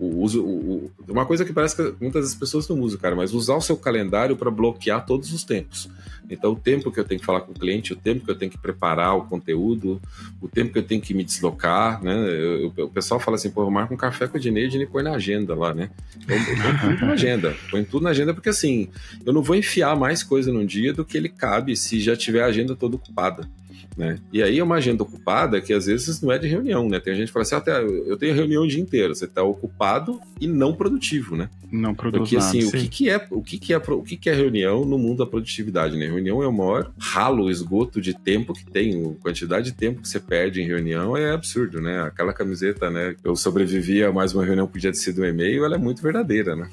[0.00, 0.42] o uso.
[0.42, 3.60] O, uma coisa que parece que muitas das pessoas não usam, cara, mas usar o
[3.60, 5.88] seu calendário para bloquear todos os tempos.
[6.30, 8.36] Então, o tempo que eu tenho que falar com o cliente, o tempo que eu
[8.36, 10.00] tenho que preparar o conteúdo,
[10.40, 12.14] o tempo que eu tenho que me deslocar, né?
[12.14, 14.86] Eu, eu, o pessoal fala assim, pô, eu marco um café com o Ednei, e
[14.86, 15.90] põe na agenda lá, né?
[16.26, 16.38] Põe
[16.86, 17.56] tudo na agenda.
[17.70, 18.88] Põe tudo na agenda porque, assim,
[19.26, 22.42] eu não vou enfiar mais coisa num dia do que ele cabe se já tiver
[22.42, 23.48] a agenda toda ocupada.
[23.96, 24.18] Né?
[24.32, 27.00] E aí é uma agenda ocupada que às vezes não é de reunião, né?
[27.00, 29.42] Tem gente que fala assim, até ah, eu tenho reunião o dia inteiro, você está
[29.42, 31.50] ocupado e não produtivo, né?
[31.70, 34.30] Não produz Porque assim, o que, que é o que, que é o que, que
[34.30, 36.06] é reunião no mundo da produtividade, né?
[36.06, 40.08] Reunião é o maior ralo, esgoto de tempo que tem, a quantidade de tempo que
[40.08, 42.02] você perde em reunião é absurdo, né?
[42.02, 43.14] Aquela camiseta, né?
[43.22, 46.56] Eu sobrevivi a mais uma reunião podia ter sido um e-mail, ela é muito verdadeira,
[46.56, 46.68] né?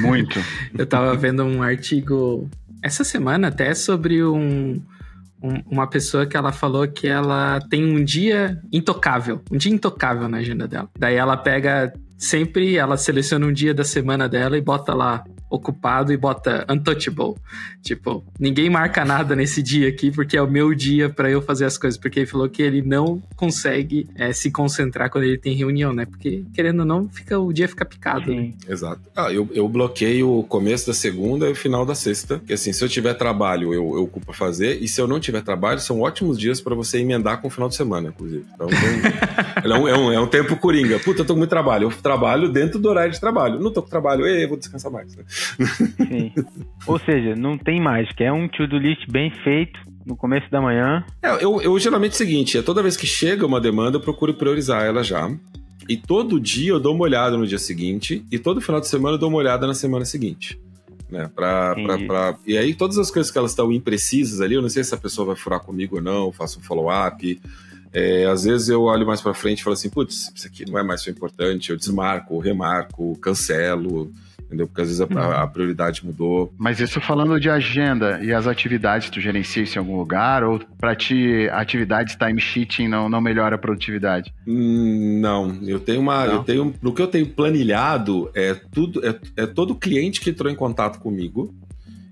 [0.00, 0.38] muito.
[0.76, 2.48] eu tava vendo um artigo
[2.82, 4.80] essa semana até sobre um
[5.42, 10.28] um, uma pessoa que ela falou que ela tem um dia intocável, um dia intocável
[10.28, 10.88] na agenda dela.
[10.98, 16.12] Daí ela pega sempre, ela seleciona um dia da semana dela e bota lá ocupado
[16.12, 17.34] e bota untouchable.
[17.82, 21.66] Tipo, ninguém marca nada nesse dia aqui porque é o meu dia para eu fazer
[21.66, 21.98] as coisas.
[22.00, 26.06] Porque ele falou que ele não consegue é, se concentrar quando ele tem reunião, né?
[26.06, 28.52] Porque, querendo ou não, fica, o dia fica picado, né?
[28.66, 29.00] Exato.
[29.14, 32.40] Ah, eu, eu bloqueio o começo da segunda e o final da sexta.
[32.46, 34.82] Que assim, se eu tiver trabalho, eu, eu ocupo fazer.
[34.82, 37.68] E se eu não tiver trabalho, são ótimos dias para você emendar com o final
[37.68, 38.44] de semana, inclusive.
[38.54, 38.78] Então, tem,
[39.70, 40.98] é, um, é, um, é um tempo coringa.
[40.98, 41.90] Puta, eu tô com muito trabalho.
[41.90, 43.60] Eu trabalho dentro do horário de trabalho.
[43.60, 45.14] Não tô com trabalho, eu vou descansar mais.
[45.14, 45.24] Né?
[45.96, 46.32] Sim.
[46.86, 50.60] Ou seja, não tem mais, que é um to-do list bem feito no começo da
[50.60, 51.04] manhã.
[51.22, 54.00] É, eu, eu geralmente é o seguinte, é toda vez que chega uma demanda, eu
[54.00, 55.30] procuro priorizar ela já.
[55.88, 59.16] E todo dia eu dou uma olhada no dia seguinte, e todo final de semana
[59.16, 60.58] eu dou uma olhada na semana seguinte.
[61.10, 62.38] Né, pra, pra, pra...
[62.46, 64.98] E aí, todas as coisas que elas estão imprecisas ali, eu não sei se a
[64.98, 67.38] pessoa vai furar comigo ou não, faço um follow-up.
[67.92, 70.78] É, às vezes eu olho mais para frente e falo assim, putz, isso aqui não
[70.78, 74.10] é mais tão importante, eu desmarco, remarco, cancelo
[74.52, 74.66] entendeu?
[74.66, 75.50] Porque às vezes a, a, uhum.
[75.50, 76.52] prioridade mudou.
[76.58, 80.44] Mas isso falando de agenda e as atividades, tu gerencia isso em algum lugar?
[80.44, 84.32] Ou para ti, atividades time sheeting não, não melhora a produtividade?
[84.46, 86.26] Hum, não, eu tenho uma.
[86.26, 86.34] Não?
[86.34, 89.04] Eu tenho, no que eu tenho planilhado, é tudo.
[89.04, 91.54] É, é todo cliente que entrou em contato comigo.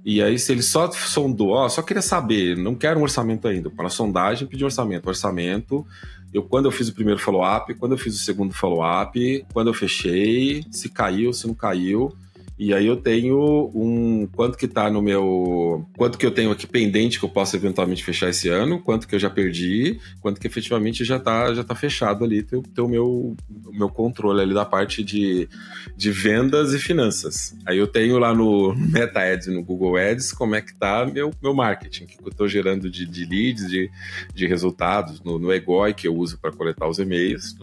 [0.02, 3.68] E aí, se ele só sondou, ó, só queria saber, não quero um orçamento ainda.
[3.68, 5.06] Para sondagem, pedir um orçamento.
[5.06, 5.86] Orçamento,
[6.32, 9.74] eu quando eu fiz o primeiro follow-up, quando eu fiz o segundo follow-up, quando eu
[9.74, 12.14] fechei, se caiu, se não caiu.
[12.60, 16.66] E aí eu tenho um quanto que tá no meu, quanto que eu tenho aqui
[16.66, 20.46] pendente que eu posso eventualmente fechar esse ano, quanto que eu já perdi, quanto que
[20.46, 23.34] efetivamente já tá já tá fechado ali, ter, ter o meu
[23.72, 25.48] meu controle ali da parte de,
[25.96, 27.56] de vendas e finanças.
[27.64, 31.30] Aí eu tenho lá no Meta Ads, no Google Ads, como é que tá meu
[31.42, 33.90] meu marketing, que eu tô gerando de, de leads, de,
[34.34, 37.56] de resultados no, no Egoi que eu uso para coletar os e-mails.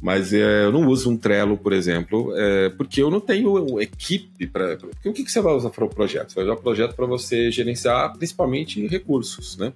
[0.00, 4.46] Mas é, eu não uso um Trello, por exemplo, é, porque eu não tenho equipe
[4.46, 4.78] para.
[5.04, 6.30] O que, que você vai usar para o projeto?
[6.30, 9.72] Você vai usar o projeto para você gerenciar principalmente recursos, né?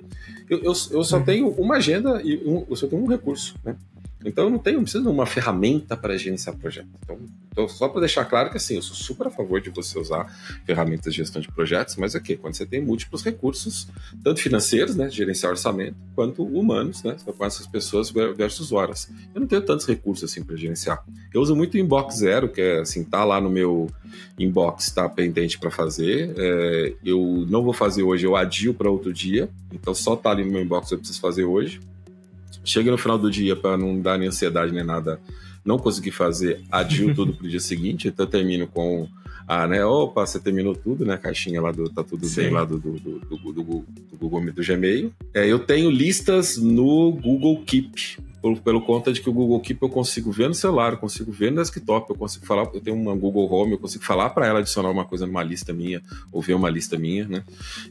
[0.48, 1.24] Eu, eu, eu só uhum.
[1.24, 3.76] tenho uma agenda e um, eu só tenho um recurso, né?
[4.24, 6.88] Então eu não tenho, não preciso de uma ferramenta para gerenciar projeto.
[7.02, 7.18] Então,
[7.52, 10.26] então só para deixar claro que assim, eu sou super a favor de você usar
[10.64, 13.86] ferramentas de gestão de projetos, mas é que quando você tem múltiplos recursos,
[14.22, 19.10] tanto financeiros, né, gerenciar orçamento, quanto humanos, né, com essas pessoas versus horas.
[19.34, 21.04] Eu não tenho tantos recursos assim para gerenciar.
[21.32, 23.90] Eu uso muito o Inbox Zero, que é assim, tá lá no meu
[24.38, 26.32] inbox, tá pendente para fazer.
[26.36, 29.48] É, eu não vou fazer hoje, eu adio para outro dia.
[29.72, 31.80] Então só tá ali no meu inbox eu preciso fazer hoje.
[32.64, 35.20] Chega no final do dia para não dar nem ansiedade nem nada,
[35.64, 38.08] não conseguir fazer, adio tudo pro dia seguinte.
[38.08, 39.08] Então eu termino com
[39.46, 39.84] a, né?
[39.84, 41.14] Opa, você terminou tudo, né?
[41.14, 42.42] A caixinha lá do tá tudo Sim.
[42.42, 45.12] bem lá do, do, do, do, do, do Google do Gmail.
[45.32, 49.82] É, eu tenho listas no Google Keep pelo, pelo conta de que o Google Keep
[49.82, 52.94] eu consigo ver no celular, eu consigo ver no desktop, eu consigo falar, eu tenho
[52.94, 56.42] uma Google Home, eu consigo falar para ela adicionar uma coisa numa lista minha, ou
[56.42, 57.42] ver uma lista minha, né?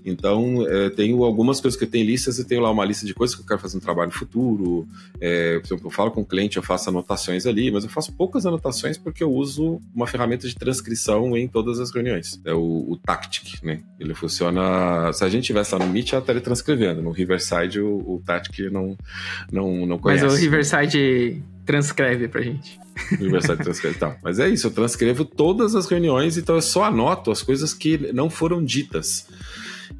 [0.06, 3.16] Então, é, tenho algumas coisas que eu tenho listas, eu tenho lá uma lista de
[3.16, 4.88] coisas que eu quero fazer no trabalho futuro,
[5.20, 8.12] é, por exemplo, eu falo com o cliente, eu faço anotações ali, mas eu faço
[8.13, 12.86] poucas anotações porque eu uso uma ferramenta de transcrição em todas as reuniões, é o,
[12.89, 13.82] o Tactic, né?
[13.99, 17.97] Ele funciona, se a gente tivesse lá no Meet, ela estaria transcrevendo, no Riverside o,
[17.97, 18.97] o Tactic não,
[19.52, 20.26] não, não conhece.
[20.26, 22.80] Mas Riverside transcreve pra gente.
[23.12, 24.17] Riverside transcreve, tá.
[24.23, 28.12] Mas é isso, eu transcrevo todas as reuniões, então eu só anoto as coisas que
[28.13, 29.28] não foram ditas.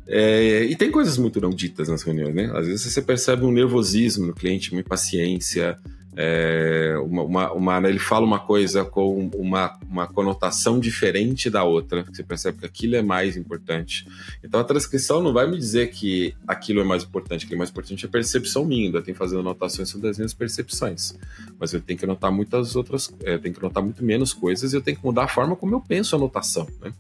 [0.08, 2.52] É, e tem coisas muito não ditas nas reuniões, né?
[2.54, 5.78] Às vezes você percebe um nervosismo no cliente, uma impaciência,
[6.15, 11.63] é, uma, uma, uma, né, ele fala uma coisa com uma, uma conotação diferente da
[11.63, 14.08] outra, você percebe que aquilo é mais importante.
[14.43, 17.69] Então a transcrição não vai me dizer que aquilo é mais importante, que é mais
[17.69, 21.17] importante é a percepção minha, ainda tem fazendo anotações sobre as minhas percepções.
[21.60, 24.76] Mas eu tenho que anotar muitas outras, é, tenho que anotar muito menos coisas e
[24.76, 26.91] eu tenho que mudar a forma como eu penso a anotação, né?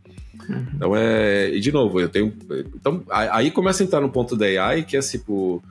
[0.49, 0.67] Uhum.
[0.75, 1.49] Então é.
[1.51, 2.33] E de novo, eu tenho.
[2.75, 5.63] Então, aí começa a entrar no ponto da AI, que é tipo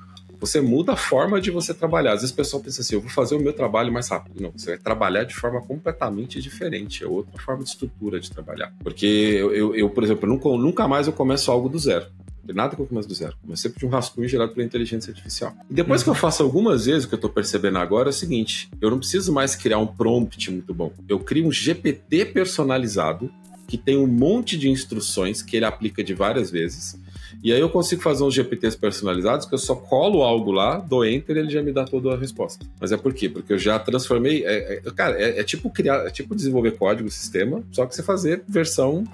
[0.43, 2.15] você muda a forma de você trabalhar.
[2.15, 4.43] Às vezes o pessoal pensa assim, eu vou fazer o meu trabalho mais rápido.
[4.43, 7.05] Não, você vai trabalhar de forma completamente diferente.
[7.05, 8.75] É outra forma de estrutura de trabalhar.
[8.83, 12.07] Porque eu, eu, eu por exemplo, nunca, nunca mais eu começo algo do zero.
[12.45, 13.37] Tem nada que eu começo do zero.
[13.55, 15.55] Sempre de um rascunho gerado pela inteligência artificial.
[15.71, 16.07] E depois uhum.
[16.07, 18.91] que eu faço algumas vezes, o que eu estou percebendo agora é o seguinte: eu
[18.91, 20.93] não preciso mais criar um prompt muito bom.
[21.09, 23.31] Eu crio um GPT personalizado
[23.69, 27.01] que tem um monte de instruções que ele aplica de várias vezes
[27.43, 31.05] e aí eu consigo fazer uns GPTs personalizados que eu só colo algo lá, dou
[31.05, 32.65] enter e ele já me dá toda a resposta.
[32.81, 33.29] Mas é por quê?
[33.29, 34.45] Porque eu já transformei.
[34.45, 38.03] É, é, cara, é, é, tipo criar, é tipo desenvolver código, sistema, só que você
[38.03, 39.05] fazer versão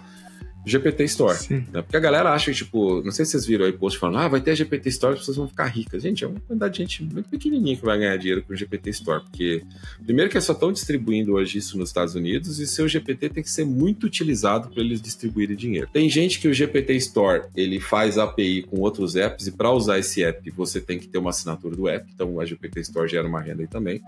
[0.69, 1.37] GPT Store.
[1.51, 1.83] Né?
[1.83, 4.41] Porque a galera acha, tipo, não sei se vocês viram aí post falando, ah, vai
[4.41, 6.03] ter a GPT Store, as pessoas vão ficar ricas.
[6.03, 8.91] Gente, é uma quantidade de gente muito pequenininha que vai ganhar dinheiro com o GPT
[8.91, 9.23] Store.
[9.23, 9.63] Porque,
[10.05, 13.51] primeiro, que só estão distribuindo hoje isso nos Estados Unidos e seu GPT tem que
[13.51, 15.89] ser muito utilizado para eles distribuírem dinheiro.
[15.93, 19.99] Tem gente que o GPT Store ele faz API com outros apps e para usar
[19.99, 22.11] esse app você tem que ter uma assinatura do app.
[22.15, 24.01] Então a GPT Store gera uma renda aí também.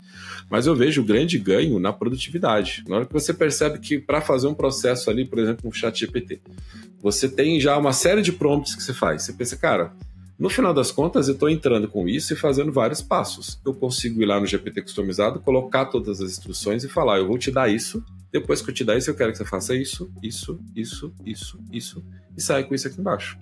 [0.49, 2.85] Mas eu vejo o grande ganho na produtividade.
[2.89, 5.99] Na hora que você percebe que para fazer um processo ali, por exemplo, um chat
[5.99, 6.41] GPT,
[7.03, 9.23] você tem já uma série de prompts que você faz.
[9.23, 9.93] Você pensa, cara,
[10.39, 13.61] no final das contas, eu estou entrando com isso e fazendo vários passos.
[13.65, 17.37] Eu consigo ir lá no GPT customizado, colocar todas as instruções e falar: eu vou
[17.37, 18.03] te dar isso.
[18.33, 21.59] Depois que eu te dar isso, eu quero que você faça isso, isso, isso, isso,
[21.73, 22.05] isso,
[22.37, 23.37] e saia com isso aqui embaixo.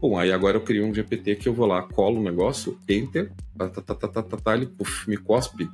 [0.00, 3.30] Bom, aí agora eu crio um GPT que eu vou lá, colo o negócio, enter,
[3.56, 5.68] tá, tá, tá, tá, tá, tá, tá ele puff, me cospe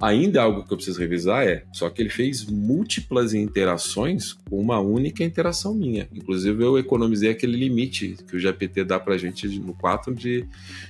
[0.00, 4.78] Ainda algo que eu preciso revisar é, só que ele fez múltiplas interações com uma
[4.78, 6.06] única interação minha.
[6.12, 10.46] Inclusive eu economizei aquele limite que o GPT dá pra gente no 4 de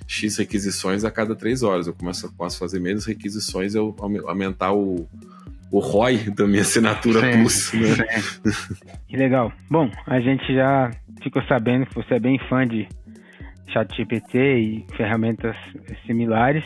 [0.07, 1.87] X requisições a cada 3 horas.
[1.87, 3.95] Eu começo, posso fazer menos requisições, eu
[4.27, 5.09] aumentar o,
[5.71, 7.73] o ROI da minha assinatura sim, Plus.
[7.73, 8.07] Né?
[9.09, 9.53] Que legal.
[9.71, 10.91] Bom, a gente já
[11.23, 12.89] ficou sabendo que você é bem fã de
[13.73, 15.57] ChatGPT e ferramentas
[16.07, 16.65] similares.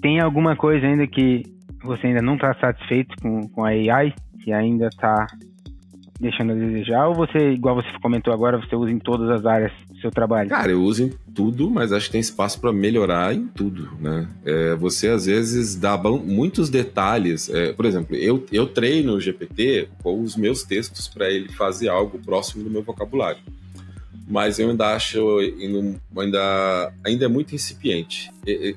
[0.00, 1.42] Tem alguma coisa ainda que
[1.82, 5.26] você ainda não está satisfeito com, com a AI, que ainda está
[6.18, 7.08] deixando a desejar?
[7.08, 10.48] Ou você, igual você comentou agora, você usa em todas as áreas do seu trabalho?
[10.48, 14.28] Cara, eu uso em tudo, mas acho que tem espaço para melhorar em tudo, né?
[14.44, 17.48] É, você às vezes dá muitos detalhes.
[17.48, 21.88] É, por exemplo, eu, eu treino o GPT com os meus textos para ele fazer
[21.88, 23.40] algo próximo do meu vocabulário
[24.30, 25.38] mas eu ainda acho
[26.16, 28.30] ainda, ainda é muito incipiente.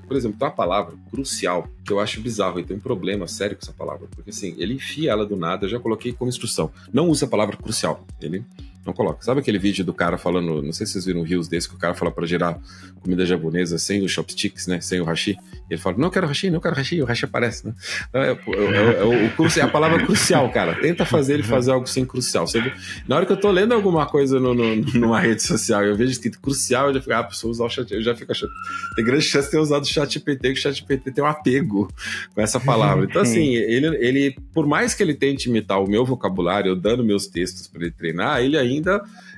[0.07, 3.55] por exemplo, tem uma palavra crucial que eu acho bizarro e tem um problema sério
[3.55, 6.71] com essa palavra, porque assim, ele enfia ela do nada, eu já coloquei como instrução.
[6.91, 8.05] Não use a palavra crucial.
[8.19, 8.43] Ele
[8.85, 9.23] Não coloca.
[9.23, 11.77] Sabe aquele vídeo do cara falando, não sei se vocês viram rios desse, que o
[11.77, 12.59] cara fala para gerar
[13.01, 14.81] comida japonesa sem os chopsticks, né?
[14.81, 15.37] Sem o hashi.
[15.69, 17.73] E ele fala, não quero hashi, não quero hashi, o hashi aparece, né?
[18.09, 20.75] Então, é, é, é, é, a palavra crucial, cara.
[20.75, 22.45] Tenta fazer ele fazer algo sem crucial.
[22.45, 22.59] Você,
[23.07, 26.11] na hora que eu tô lendo alguma coisa no, no, numa rede social eu vejo
[26.11, 28.51] escrito crucial, eu já fico, ah, pessoa usar o chat, eu já fico achando.
[28.95, 31.27] Tem grande chance de ter usado o chat PT, que o chat PT tem um
[31.27, 31.91] apego
[32.33, 33.05] com essa palavra.
[33.05, 37.03] Então, assim, ele, ele, por mais que ele tente imitar o meu vocabulário, eu dando
[37.03, 38.72] meus textos para ele treinar, ele ainda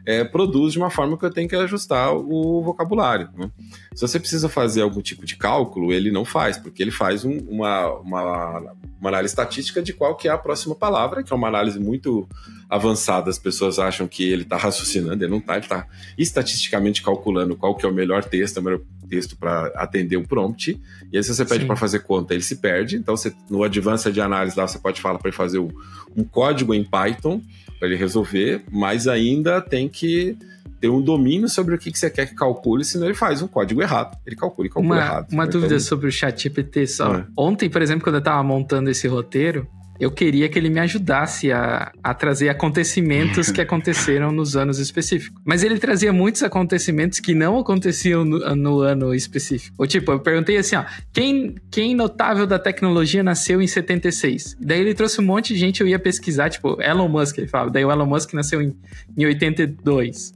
[0.05, 3.29] é, produz de uma forma que eu tenho que ajustar o vocabulário.
[3.35, 3.49] Né?
[3.93, 7.37] Se você precisa fazer algum tipo de cálculo, ele não faz, porque ele faz um,
[7.49, 8.59] uma, uma,
[8.99, 12.27] uma, análise estatística de qual que é a próxima palavra, que é uma análise muito
[12.69, 13.29] avançada.
[13.29, 17.75] As pessoas acham que ele está raciocinando, ele não está, ele está estatisticamente calculando qual
[17.75, 20.79] que é o melhor texto, o melhor texto para atender um prompt.
[21.11, 22.97] E aí, se você pede para fazer conta, ele se perde.
[22.97, 25.69] Então, você, no Advanced de análise lá, você pode falar para ele fazer um,
[26.15, 27.41] um código em Python
[27.79, 30.37] para ele resolver, mas ainda tem que
[30.79, 33.47] ter um domínio sobre o que, que você quer que calcule, senão ele faz um
[33.47, 34.17] código errado.
[34.25, 35.31] Ele calcula e calcula uma, errado.
[35.31, 37.15] Uma então, dúvida sobre o chat GPT só.
[37.15, 37.25] É.
[37.37, 39.67] Ontem, por exemplo, quando eu estava montando esse roteiro,
[39.99, 45.41] eu queria que ele me ajudasse a, a trazer acontecimentos que aconteceram nos anos específicos.
[45.45, 49.75] Mas ele trazia muitos acontecimentos que não aconteciam no, no, ano específico.
[49.77, 50.83] Ou tipo, eu perguntei assim, ó,
[51.13, 54.57] quem, quem notável da tecnologia nasceu em 76?
[54.59, 57.71] Daí ele trouxe um monte de gente, eu ia pesquisar, tipo, Elon Musk, ele falava.
[57.71, 58.75] Daí o Elon Musk nasceu em,
[59.17, 60.33] em 82.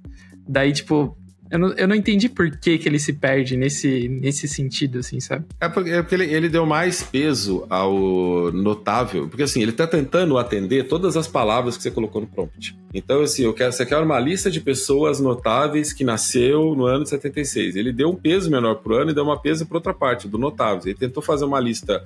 [0.48, 1.16] Daí, tipo,
[1.52, 5.20] eu não, eu não entendi por que, que ele se perde nesse, nesse sentido, assim,
[5.20, 5.46] sabe?
[5.60, 9.88] É porque, é porque ele, ele deu mais peso ao notável, porque assim, ele tá
[9.88, 12.78] tentando atender todas as palavras que você colocou no prompt.
[12.94, 17.04] Então, assim, eu quero, você quer uma lista de pessoas notáveis que nasceu no ano
[17.04, 17.76] de 76.
[17.76, 20.38] Ele deu um peso menor pro ano e deu uma peso para outra parte, do
[20.38, 20.86] notáveis.
[20.86, 22.04] Ele tentou fazer uma lista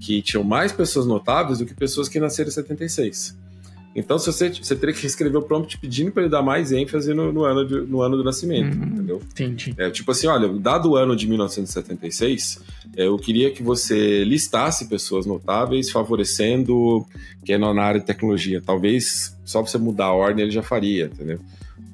[0.00, 3.36] que tinham mais pessoas notáveis do que pessoas que nasceram em 76.
[3.96, 7.14] Então, se você, você teria que escrever o prompt pedindo para ele dar mais ênfase
[7.14, 9.22] no, no ano, de, no ano do nascimento, uhum, entendeu?
[9.32, 9.74] Entendi.
[9.78, 12.60] É, tipo assim, olha, dado o ano de 1976,
[12.94, 17.06] é, eu queria que você listasse pessoas notáveis favorecendo
[17.42, 18.60] que é na área de tecnologia.
[18.60, 21.40] Talvez só você mudar a ordem ele já faria, entendeu?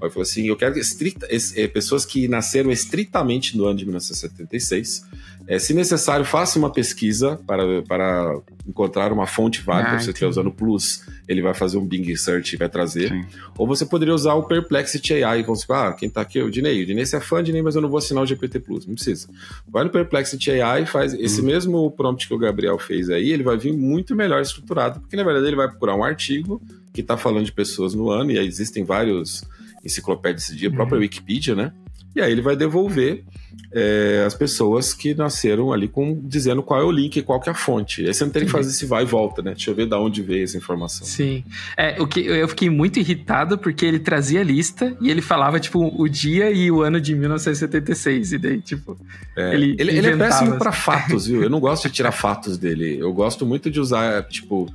[0.03, 5.05] Aí falou assim: eu quero estrita, é, pessoas que nasceram estritamente no ano de 1976
[5.47, 9.91] é, se necessário, faça uma pesquisa para, para encontrar uma fonte válida.
[9.91, 13.09] Ah, você estiver usando o Plus, ele vai fazer um Bing Search e vai trazer.
[13.09, 13.25] Sim.
[13.59, 15.43] Ou você poderia usar o Perplexity AI.
[15.43, 16.83] Vamos dizer, ah, quem está aqui é o Dinei.
[16.83, 18.87] O Dinei você é fã de Dinei, mas eu não vou assinar o GPT Plus.
[18.87, 19.29] Não precisa.
[19.69, 21.47] Vai no Perplexity AI e faz esse uhum.
[21.47, 25.25] mesmo prompt que o Gabriel fez aí, ele vai vir muito melhor estruturado, porque na
[25.25, 28.47] verdade ele vai procurar um artigo que está falando de pessoas no ano, e aí
[28.47, 29.45] existem vários
[29.85, 31.03] enciclopédias desse dia, a própria uhum.
[31.03, 31.73] Wikipedia, né?
[32.15, 33.25] E aí ele vai devolver
[33.73, 37.49] é, as pessoas que nasceram ali com dizendo qual é o link e qual que
[37.49, 38.07] é a fonte.
[38.07, 39.53] Aí você não tem que fazer esse vai e volta, né?
[39.53, 41.07] Deixa eu ver de onde veio essa informação.
[41.07, 41.43] Sim.
[41.77, 45.59] É, o que eu fiquei muito irritado porque ele trazia a lista e ele falava,
[45.59, 48.33] tipo, o dia e o ano de 1976.
[48.33, 48.99] E daí, tipo.
[49.35, 51.43] É, ele, ele, ele é péssimo para fatos, viu?
[51.43, 52.99] Eu não gosto de tirar fatos dele.
[52.99, 54.71] Eu gosto muito de usar, tipo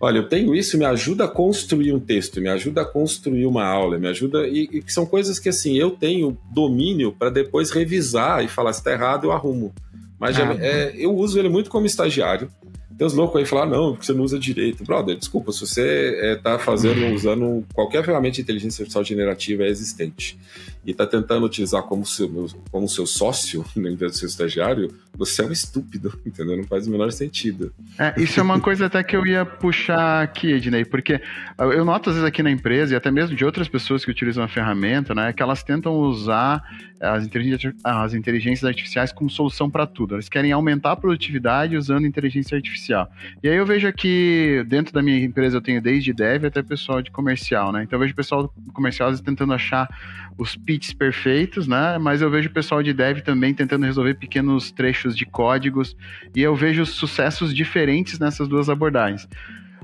[0.00, 3.64] olha, eu tenho isso, me ajuda a construir um texto, me ajuda a construir uma
[3.64, 4.48] aula, me ajuda.
[4.48, 8.80] E, e são coisas que assim, eu tenho domínio para depois revisar e falar se
[8.80, 9.72] está errado, eu arrumo.
[10.18, 12.50] Mas ah, é, eu uso ele muito como estagiário.
[12.96, 14.84] Tem uns loucos aí falar, não, porque você não usa direito.
[14.84, 17.14] Brother, desculpa, se você está é, fazendo, uhum.
[17.14, 20.38] usando qualquer ferramenta de inteligência artificial generativa é existente
[20.84, 25.42] e está tentando utilizar como seu, como seu sócio, em vez de seu estagiário, você
[25.42, 26.56] é um estúpido, entendeu?
[26.56, 27.72] Não faz o menor sentido.
[27.98, 31.20] É, isso é uma coisa até que eu ia puxar aqui, Ednei, porque
[31.58, 34.42] eu noto às vezes aqui na empresa, e até mesmo de outras pessoas que utilizam
[34.42, 36.62] a ferramenta, né, que elas tentam usar
[37.00, 40.14] as inteligências, as inteligências artificiais como solução para tudo.
[40.14, 43.10] Elas querem aumentar a produtividade usando inteligência artificial.
[43.42, 47.00] E aí eu vejo aqui, dentro da minha empresa, eu tenho desde dev até pessoal
[47.00, 47.84] de comercial, né?
[47.84, 49.88] Então eu vejo pessoal comercial tentando achar
[50.36, 51.98] os pitches perfeitos, né?
[51.98, 55.96] Mas eu vejo o pessoal de dev também tentando resolver pequenos trechos de códigos
[56.32, 59.26] e eu vejo sucessos diferentes nessas duas abordagens.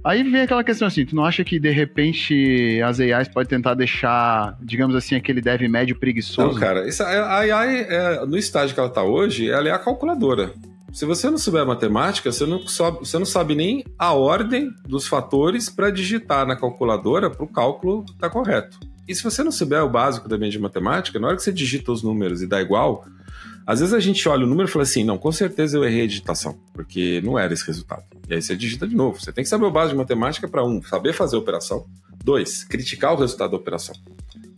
[0.05, 3.75] Aí vem aquela questão assim, tu não acha que de repente as AIs podem tentar
[3.75, 6.53] deixar, digamos assim, aquele dev médio preguiçoso?
[6.53, 9.79] Não, cara, isso, a AI, é, no estágio que ela está hoje, ela é a
[9.81, 10.53] calculadora.
[10.97, 15.07] Se você não souber matemática, você não, sabe, você não sabe nem a ordem dos
[15.07, 18.81] fatores para digitar na calculadora para o cálculo estar tá correto.
[19.07, 21.93] E se você não souber o básico também de matemática, na hora que você digita
[21.93, 23.05] os números e dá igual,
[23.67, 26.05] às vezes a gente olha o número e fala assim: não, com certeza eu errei
[26.05, 28.05] a digitação, porque não era esse resultado.
[28.27, 29.21] E aí você digita de novo.
[29.21, 31.85] Você tem que saber o básico de matemática para um, saber fazer a operação.
[32.25, 33.95] Dois, criticar o resultado da operação.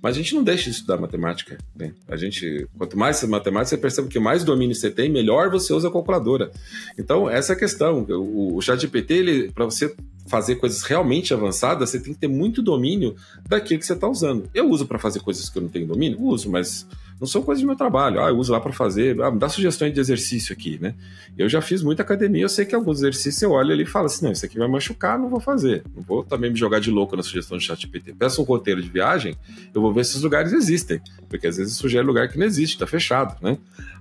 [0.02, 1.58] Mas a gente não deixa de estudar matemática.
[1.74, 1.92] Né?
[2.06, 5.88] A gente, quanto mais matemática, você percebe que mais domínio você tem, melhor você usa
[5.88, 6.50] a calculadora.
[6.98, 8.06] Então, essa é a questão.
[8.08, 9.94] O, o ChatGPT, para você
[10.28, 13.16] fazer coisas realmente avançadas, você tem que ter muito domínio
[13.48, 14.48] daquilo que você está usando.
[14.54, 16.20] Eu uso para fazer coisas que eu não tenho domínio?
[16.20, 16.86] Uso, mas
[17.20, 18.22] não são coisas do meu trabalho.
[18.22, 20.94] Ah, eu uso lá para fazer, ah, me dá sugestões de exercício aqui, né?
[21.36, 24.06] Eu já fiz muita academia, eu sei que alguns exercícios eu olho ali e falo
[24.06, 25.82] assim, não, isso aqui vai machucar, não vou fazer.
[25.94, 28.14] Não vou também me jogar de louco na sugestão do ChatGPT.
[28.14, 29.36] Peço um roteiro de viagem,
[29.74, 32.74] eu vou ver se os lugares existem, porque às vezes sugere lugar que não existe,
[32.74, 33.58] está fechado, né?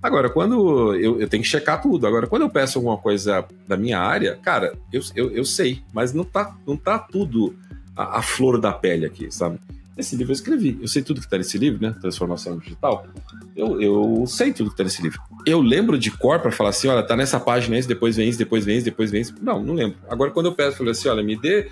[0.07, 2.07] Agora, quando eu, eu, tenho que checar tudo.
[2.07, 6.13] Agora, quando eu peço alguma coisa da minha área, cara, eu, eu, eu sei, mas
[6.13, 7.53] não tá, não tá tudo
[7.93, 9.59] a, a flor da pele aqui, sabe?
[9.97, 10.77] Esse livro eu escrevi.
[10.79, 11.93] Eu sei tudo que está nesse livro, né?
[11.99, 13.05] Transformação digital.
[13.53, 15.19] Eu, eu sei tudo que está nesse livro.
[15.47, 18.37] Eu lembro de cor para falar assim: olha, tá nessa página esse, depois vem esse,
[18.37, 19.33] depois vem esse, depois vem esse.
[19.41, 19.95] Não, não lembro.
[20.09, 21.69] Agora, quando eu peço, falei assim: olha, me dê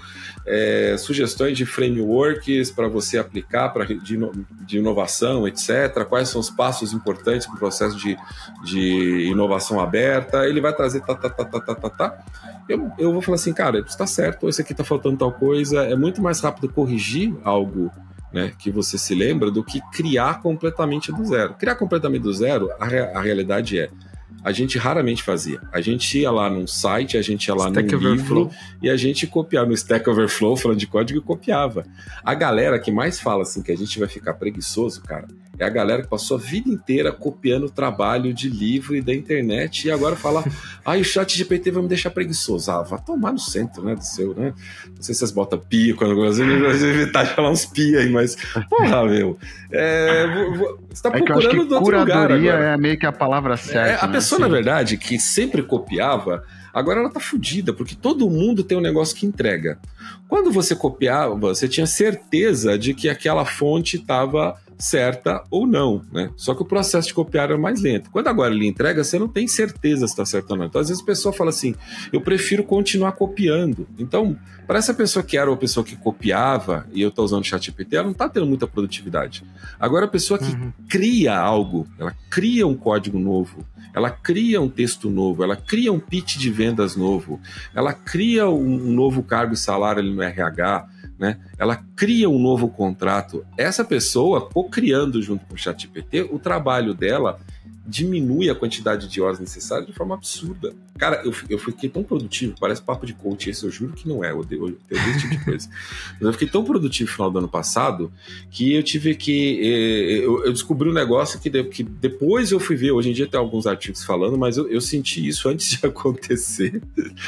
[0.48, 4.18] é, sugestões de frameworks para você aplicar pra, de,
[4.66, 6.06] de, inovação, etc.
[6.08, 8.16] Quais são os passos importantes para o processo de,
[8.64, 10.48] de inovação aberta?
[10.48, 12.26] Ele vai trazer tá, tá, tá, tá, tá, tá, tá.
[12.70, 15.84] Eu, eu vou falar assim, cara, está certo, esse aqui está faltando tal coisa.
[15.84, 17.92] É muito mais rápido corrigir algo
[18.36, 21.54] né, que você se lembra do que criar completamente do zero.
[21.54, 22.86] Criar completamente do zero, a,
[23.18, 23.90] a realidade é
[24.44, 25.60] a gente raramente fazia.
[25.72, 28.96] A gente ia lá num site, a gente ia lá Stack num livro e a
[28.96, 31.84] gente copiava no Stack Overflow, falando de código, e copiava.
[32.24, 35.28] A galera que mais fala assim que a gente vai ficar preguiçoso, cara,
[35.58, 39.14] é a galera que passou a vida inteira copiando o trabalho de livro e da
[39.14, 40.44] internet e agora fala,
[40.86, 42.70] ah, o chat GPT vai me deixar preguiçoso.
[42.72, 44.54] Ah, vai tomar no centro, né, do seu, né?
[44.88, 48.10] Não sei se vocês botam pia quando eu vou evitar de falar uns pia aí,
[48.10, 48.36] mas,
[48.70, 49.38] porra, meu,
[49.72, 50.28] é,
[50.90, 52.66] você tá é procurando do outro lugar agora.
[52.66, 53.90] é meio que a palavra certa.
[53.90, 54.14] É, a né?
[54.14, 56.44] pessoa, na verdade, que sempre copiava,
[56.74, 59.80] agora ela tá fodida, porque todo mundo tem um negócio que entrega.
[60.28, 66.32] Quando você copiava, você tinha certeza de que aquela fonte estava certa ou não, né?
[66.36, 68.10] Só que o processo de copiar é mais lento.
[68.12, 70.66] Quando agora ele entrega, você não tem certeza se está certo ou não.
[70.66, 71.76] Então, às vezes a pessoa fala assim:
[72.12, 73.88] eu prefiro continuar copiando.
[73.98, 77.46] Então, para essa pessoa que era uma pessoa que copiava, e eu estou usando o
[77.46, 79.44] ChatGPT, ela não está tendo muita produtividade.
[79.80, 80.72] Agora, a pessoa que uhum.
[80.90, 86.00] cria algo, ela cria um código novo, ela cria um texto novo, ela cria um
[86.00, 87.40] pitch de vendas novo,
[87.74, 90.88] ela cria um novo cargo e salário ali no RH,
[91.18, 91.40] né?
[91.58, 93.46] Ela cria um novo contrato.
[93.58, 97.40] Essa pessoa, co-criando junto com o ChatGPT, o trabalho dela
[97.86, 100.74] diminui a quantidade de horas necessárias de forma absurda.
[100.98, 104.24] Cara, eu, eu fiquei tão produtivo, parece papo de coach esse, eu juro que não
[104.24, 105.70] é, eu odeio, eu odeio esse tipo de coisa.
[106.16, 108.12] Mas eu fiquei tão produtivo no final do ano passado
[108.50, 109.60] que eu tive que.
[109.62, 113.14] Eh, eu, eu, descobri um negócio que, de, que, depois eu fui ver, hoje em
[113.14, 116.82] dia tem alguns artigos falando, mas eu, eu senti isso antes de acontecer.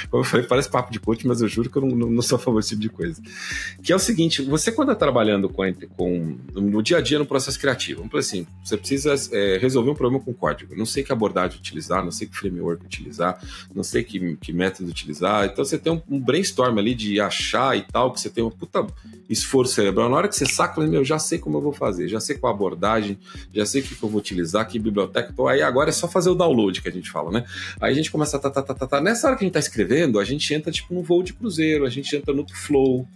[0.10, 2.22] Como eu falei, parece papo de coach, mas eu juro que eu não, não, não
[2.22, 3.22] sou a favor desse tipo de coisa.
[3.84, 5.64] Que é o seguinte: você, quando está trabalhando com,
[5.96, 9.96] com, no dia a dia no processo criativo, vamos assim, você precisa é, resolver um
[9.96, 10.74] problema com código.
[10.76, 13.40] Não sei que abordagem utilizar, não sei que framework utilizar,
[13.74, 15.46] não sei que, que método utilizar.
[15.46, 18.50] Então você tem um, um, brainstorm ali de achar e tal, que você tem um
[18.50, 18.86] puta
[19.30, 20.10] esforço cerebral.
[20.10, 22.54] Na hora que você saca, meu, já sei como eu vou fazer, já sei qual
[22.54, 23.18] abordagem,
[23.54, 25.30] já sei o que, que eu vou utilizar, que biblioteca.
[25.32, 27.46] Então aí agora é só fazer o download que a gente fala, né?
[27.80, 29.02] Aí a gente começa a tá, tá, tá, tá, tá.
[29.02, 31.86] Nessa hora que a gente tá escrevendo, a gente entra tipo num voo de cruzeiro,
[31.86, 33.08] a gente entra no flow,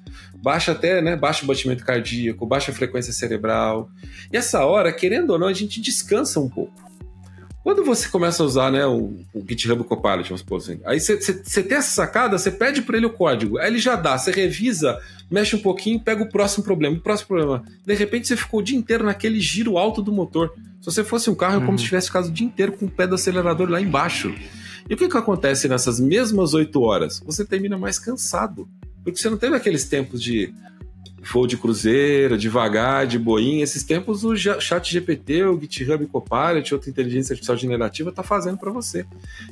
[0.41, 1.15] baixa até, né?
[1.15, 3.89] Baixa o batimento cardíaco, baixa a frequência cerebral.
[4.31, 6.90] E essa hora, querendo ou não, a gente descansa um pouco.
[7.63, 11.15] Quando você começa a usar né, o, o GitHub Copilot, vamos supor assim, aí você,
[11.63, 14.99] tem essa sacada, você pede para ele o código, aí ele já dá, você revisa,
[15.29, 17.63] mexe um pouquinho, pega o próximo problema, o próximo problema.
[17.85, 20.53] De repente você ficou o dia inteiro naquele giro alto do motor.
[20.79, 21.77] Se você fosse um carro, é como uhum.
[21.77, 24.33] se tivesse ficado o dia inteiro com o pé do acelerador lá embaixo.
[24.89, 27.21] E o que, que acontece nessas mesmas oito horas?
[27.25, 28.67] Você termina mais cansado.
[29.03, 30.53] Porque você não teve aqueles tempos de
[31.23, 33.63] voo de cruzeiro, devagar, de boinha.
[33.63, 38.71] Esses tempos o chat GPT, o GitHub Copilot, outra inteligência artificial generativa tá fazendo para
[38.71, 39.05] você.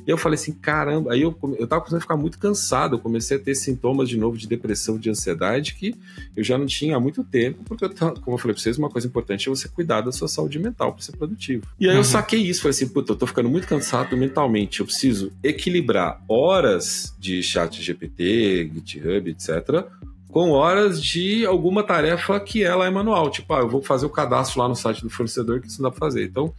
[0.06, 2.98] E eu falei assim, caramba, aí eu, eu tava começando a ficar muito cansado, eu
[2.98, 5.94] comecei a ter sintomas de novo de depressão, de ansiedade, que
[6.36, 8.90] eu já não tinha há muito tempo, porque eu, como eu falei pra vocês, uma
[8.90, 11.64] coisa importante é você cuidar da sua saúde mental para ser produtivo.
[11.78, 11.98] E aí uhum.
[11.98, 16.22] eu saquei isso, falei assim, puta, eu tô ficando muito cansado mentalmente, eu preciso equilibrar
[16.28, 19.86] horas de chat GPT, GitHub, etc.,
[20.30, 23.30] com horas de alguma tarefa que ela é manual.
[23.30, 25.90] Tipo, ah, eu vou fazer o cadastro lá no site do fornecedor que isso não
[25.90, 26.24] dá pra fazer.
[26.24, 26.54] Então,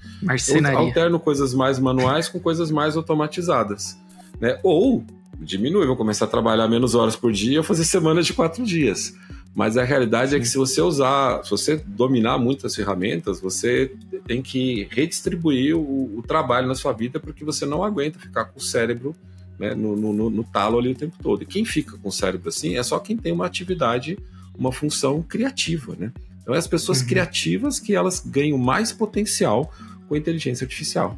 [0.72, 3.98] eu alterno coisas mais manuais com coisas mais automatizadas.
[4.40, 4.60] Né?
[4.64, 5.04] Ou
[5.40, 9.14] diminui, vou começar a trabalhar menos horas por dia ou fazer semanas de quatro dias.
[9.54, 13.92] Mas a realidade é que se você usar, se você dominar muitas ferramentas, você
[14.26, 18.60] tem que redistribuir o, o trabalho na sua vida porque você não aguenta ficar com
[18.60, 19.16] o cérebro
[19.62, 21.44] né, no, no, no, talo ali o tempo todo.
[21.44, 24.18] E quem fica com o cérebro assim é só quem tem uma atividade,
[24.58, 26.12] uma função criativa, né?
[26.42, 27.08] Então, é as pessoas uhum.
[27.08, 29.72] criativas que elas ganham mais potencial
[30.08, 31.16] com a inteligência artificial.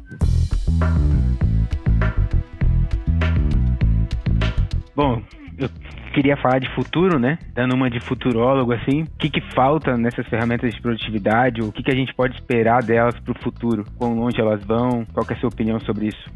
[4.94, 5.22] Bom,
[5.56, 5.70] eu
[6.12, 7.38] queria falar de futuro, né?
[7.54, 9.04] Dando uma de futurólogo, assim.
[9.04, 11.62] O que, que falta nessas ferramentas de produtividade?
[11.62, 13.86] O que, que a gente pode esperar delas para o futuro?
[13.96, 15.06] Quão longe elas vão?
[15.14, 16.30] Qual é a sua opinião sobre isso?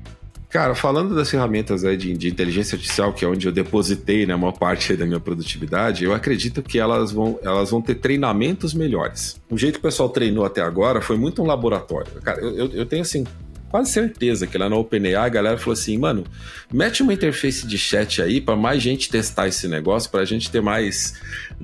[0.49, 4.33] Cara, falando das ferramentas aí de, de, inteligência artificial, que é onde eu depositei né,
[4.33, 8.73] a maior parte da minha produtividade, eu acredito que elas vão, elas vão ter treinamentos
[8.73, 9.39] melhores.
[9.51, 12.11] O jeito que o pessoal treinou até agora foi muito um laboratório.
[12.23, 13.25] Cara, eu, eu tenho assim
[13.71, 16.25] quase certeza que lá na OpenAI a galera falou assim, mano,
[16.73, 20.51] mete uma interface de chat aí para mais gente testar esse negócio, para a gente
[20.51, 21.15] ter mais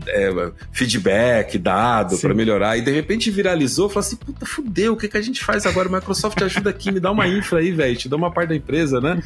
[0.07, 2.77] é, feedback, dado, para melhorar.
[2.77, 5.89] E de repente viralizou, falou assim, puta, fudeu, o que, que a gente faz agora?
[5.89, 9.01] Microsoft ajuda aqui, me dá uma infra aí, velho, te dá uma parte da empresa,
[9.01, 9.23] né?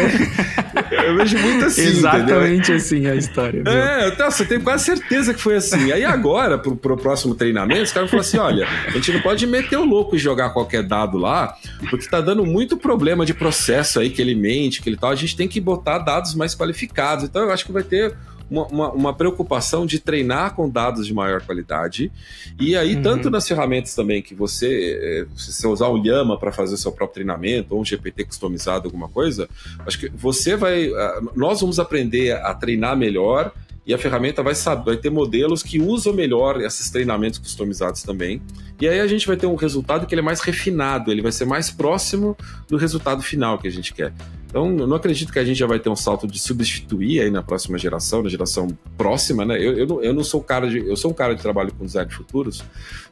[1.04, 1.82] Eu vejo muito assim.
[1.82, 2.76] Exatamente entendeu?
[2.76, 3.62] assim a história.
[3.62, 3.72] Viu?
[3.72, 5.92] É, então, você tem quase certeza que foi assim.
[5.92, 9.46] Aí agora, pro, pro próximo treinamento, os caras falaram assim: olha, a gente não pode
[9.46, 11.54] meter o louco e jogar qualquer dado lá,
[11.90, 15.10] porque tá dando muito problema de processo aí que ele mente, que ele tal.
[15.10, 17.24] A gente tem que botar dados mais qualificados.
[17.24, 18.14] Então eu acho que vai ter
[18.52, 22.12] uma, uma, uma, preocupação de treinar com dados de maior qualidade.
[22.60, 23.02] E aí, uhum.
[23.02, 26.78] tanto nas ferramentas também que você, eh, se você usar o Llama para fazer o
[26.78, 29.48] seu próprio treinamento, ou um GPT customizado, alguma coisa,
[29.86, 30.90] acho que você vai.
[31.34, 33.52] Nós vamos aprender a treinar melhor
[33.84, 38.40] e a ferramenta vai, saber, vai ter modelos que usam melhor esses treinamentos customizados também.
[38.80, 41.32] E aí a gente vai ter um resultado que ele é mais refinado, ele vai
[41.32, 42.36] ser mais próximo
[42.68, 44.12] do resultado final que a gente quer.
[44.52, 47.30] Então, eu não acredito que a gente já vai ter um salto de substituir aí
[47.30, 49.56] na próxima geração, na geração próxima, né?
[49.56, 50.76] Eu, eu, não, eu não sou cara de.
[50.86, 52.62] Eu sou um cara de trabalho com design de futuros,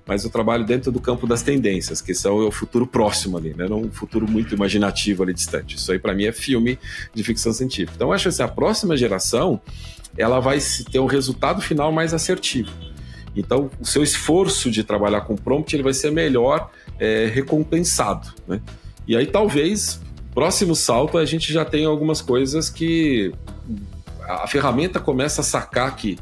[0.06, 3.66] mas eu trabalho dentro do campo das tendências, que são o futuro próximo ali, né?
[3.66, 5.76] Não um futuro muito imaginativo ali distante.
[5.76, 6.78] Isso aí, para mim, é filme
[7.14, 7.94] de ficção científica.
[7.96, 9.58] Então, eu acho assim, a próxima geração
[10.18, 10.58] ela vai
[10.92, 12.70] ter um resultado final mais assertivo.
[13.34, 18.28] Então, o seu esforço de trabalhar com prompt ele vai ser melhor é, recompensado.
[18.46, 18.60] Né?
[19.08, 20.02] E aí, talvez,
[20.34, 23.32] próximo salto, a gente já tenha algumas coisas que
[24.22, 26.18] a ferramenta começa a sacar que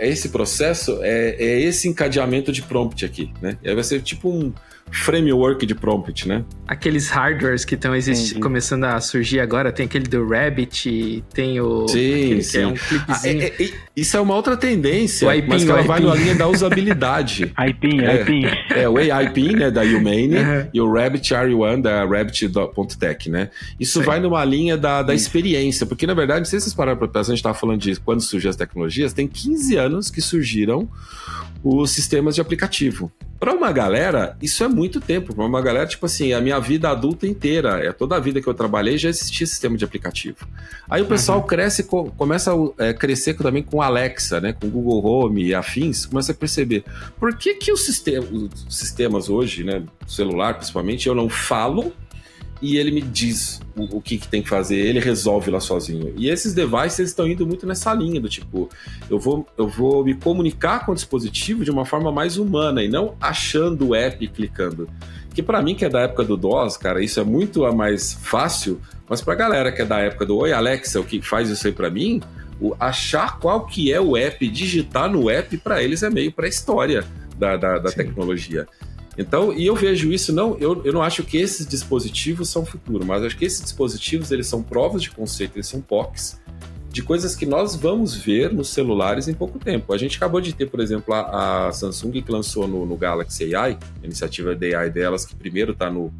[0.00, 3.32] esse processo é, é esse encadeamento de prompt aqui.
[3.40, 3.58] Né?
[3.64, 4.52] Aí vai ser tipo um
[4.94, 6.44] framework de prompt, né?
[6.66, 7.92] Aqueles hardwares que estão
[8.40, 11.86] começando a surgir agora, tem aquele do Rabbit, tem o.
[11.88, 12.58] Sim, sim.
[12.58, 12.74] É um
[13.08, 16.34] ah, é, é, isso é uma outra tendência, o mas que ela vai na linha
[16.36, 17.52] da usabilidade.
[17.58, 18.44] IPIN, é, IPIN.
[18.70, 20.68] É, o AIPIN, né, da Humane, uhum.
[20.72, 23.50] e o Rabbit R1 da Rabbit.tech, né?
[23.78, 24.06] Isso sim.
[24.06, 27.08] vai numa linha da, da experiência, porque na verdade, não sei se vocês pararam para
[27.08, 30.88] pensar, a gente estava falando de quando surgiu as tecnologias, tem 15 anos que surgiram
[31.64, 33.10] os sistemas de aplicativo.
[33.40, 35.34] Para uma galera, isso é muito tempo.
[35.34, 38.46] Para uma galera, tipo assim, a minha vida adulta inteira, é toda a vida que
[38.46, 40.46] eu trabalhei, já existia sistema de aplicativo.
[40.88, 41.46] Aí o pessoal uhum.
[41.46, 46.32] cresce, começa a é, crescer também com Alexa, né, com Google Home e afins, começa
[46.32, 46.84] a perceber
[47.18, 51.92] por que, que os, sistema, os sistemas hoje, né, celular principalmente, eu não falo
[52.62, 56.14] e ele me diz o, o que, que, tem que fazer, ele resolve lá sozinho.
[56.16, 58.68] E esses devices estão indo muito nessa linha do tipo,
[59.10, 62.88] eu vou, eu vou me comunicar com o dispositivo de uma forma mais humana e
[62.88, 64.88] não achando o app e clicando.
[65.34, 68.80] Que para mim que é da época do DOS, cara, isso é muito mais fácil,
[69.08, 71.72] mas pra galera que é da época do Oi Alexa, o que faz isso aí
[71.72, 72.22] para mim,
[72.60, 76.46] o achar qual que é o app, digitar no app para eles é meio para
[76.46, 77.04] história
[77.36, 78.66] da, da, da tecnologia.
[79.16, 83.04] Então, e eu vejo isso, não, eu, eu não acho que esses dispositivos são futuro,
[83.04, 86.40] mas acho que esses dispositivos, eles são provas de conceito, eles são POCs,
[86.94, 89.92] de coisas que nós vamos ver nos celulares em pouco tempo.
[89.92, 93.54] A gente acabou de ter, por exemplo, a, a Samsung que lançou no, no, Galaxy
[93.54, 96.12] AI, a iniciativa de AI delas, que primeiro está no,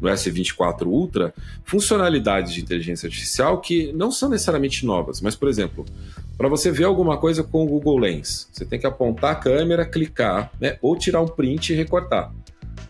[0.00, 1.34] no S24 Ultra,
[1.64, 5.84] funcionalidades de inteligência artificial que não são necessariamente novas, mas, por exemplo,
[6.38, 9.84] para você ver alguma coisa com o Google Lens, você tem que apontar a câmera,
[9.84, 12.32] clicar, né, ou tirar um print e recortar.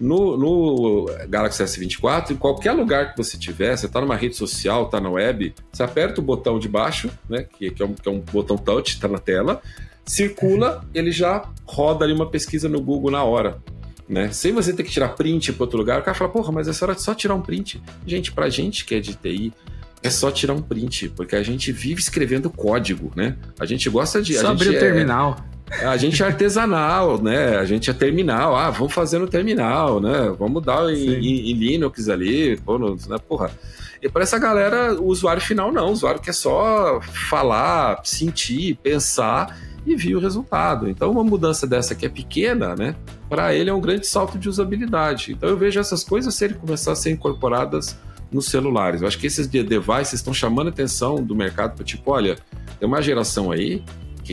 [0.00, 4.86] No, no Galaxy S24, em qualquer lugar que você tiver, você está numa rede social,
[4.86, 8.08] está na web, você aperta o botão de baixo, né, que, que, é, um, que
[8.08, 9.60] é um botão touch, está na tela,
[10.06, 13.58] circula, ele já roda ali uma pesquisa no Google na hora.
[14.08, 14.32] Né?
[14.32, 16.84] Sem você ter que tirar print para outro lugar, o cara fala, porra, mas essa
[16.84, 17.80] hora é só tirar um print.
[18.06, 19.52] Gente, pra gente que é de TI,
[20.02, 23.36] é só tirar um print, porque a gente vive escrevendo código, né?
[23.58, 24.34] A gente gosta de.
[24.34, 25.36] Só a abrir o é, terminal.
[25.70, 27.56] A gente é artesanal, né?
[27.56, 28.56] A gente é terminal.
[28.56, 30.34] Ah, vamos fazer no terminal, né?
[30.38, 33.16] Vamos dar em, em, em Linux ali, pô, né?
[33.28, 33.50] porra.
[34.02, 35.88] E para essa galera, o usuário final não.
[35.88, 39.56] O usuário quer só falar, sentir, pensar
[39.86, 40.88] e vir o resultado.
[40.88, 42.96] Então, uma mudança dessa que é pequena, né?
[43.28, 45.32] Para ele é um grande salto de usabilidade.
[45.32, 47.96] Então, eu vejo essas coisas serem começar a ser incorporadas
[48.32, 49.02] nos celulares.
[49.02, 52.36] Eu acho que esses devices estão chamando a atenção do mercado para tipo, olha,
[52.78, 53.82] tem uma geração aí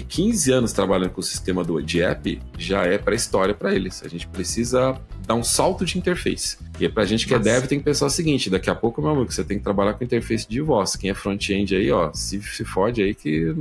[0.02, 4.04] que 15 anos trabalhando com o sistema do, de app já é pré-história para eles.
[4.04, 6.58] A gente precisa dar um salto de interface.
[6.80, 7.50] E é pra gente que é Nossa.
[7.50, 9.64] é dev tem que pensar o seguinte: daqui a pouco, meu amigo, você tem que
[9.64, 10.95] trabalhar com interface de voz.
[10.95, 13.56] Quem é front-end aí, ó, se, se fode aí que.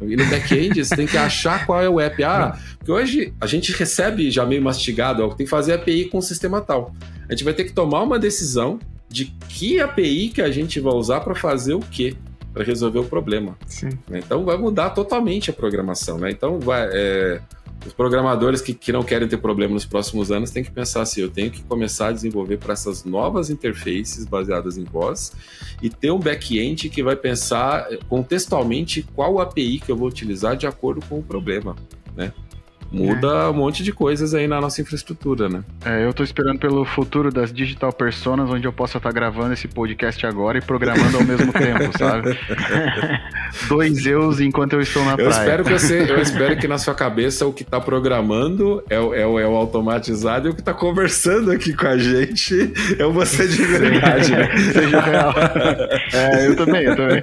[0.00, 2.22] E no back-end você tem que achar qual é o app.
[2.24, 6.18] Ah, porque hoje a gente recebe já meio mastigado, ó, tem que fazer API com
[6.18, 6.94] o sistema tal.
[7.28, 8.78] A gente vai ter que tomar uma decisão
[9.08, 12.16] de que API que a gente vai usar para fazer o quê
[12.54, 13.58] para resolver o problema.
[13.66, 13.90] Sim.
[14.10, 16.30] Então vai mudar totalmente a programação, né?
[16.30, 17.40] Então vai, é,
[17.84, 21.20] os programadores que, que não querem ter problema nos próximos anos têm que pensar assim:
[21.20, 25.32] eu tenho que começar a desenvolver para essas novas interfaces baseadas em voz
[25.82, 30.66] e ter um back-end que vai pensar contextualmente qual API que eu vou utilizar de
[30.66, 31.74] acordo com o problema,
[32.16, 32.32] né?
[32.90, 33.48] Muda é.
[33.48, 35.64] um monte de coisas aí na nossa infraestrutura, né?
[35.84, 39.68] É, eu tô esperando pelo futuro das digital personas, onde eu possa estar gravando esse
[39.68, 42.38] podcast agora e programando ao mesmo tempo, sabe?
[43.68, 45.30] Dois eus enquanto eu estou na eu praia.
[45.30, 49.14] Espero que você, eu espero que na sua cabeça o que tá programando é o,
[49.14, 53.04] é o, é o automatizado e o que tá conversando aqui com a gente é
[53.04, 54.56] o você de verdade, né?
[54.72, 55.34] Seja real.
[56.12, 57.22] É, eu também, eu também.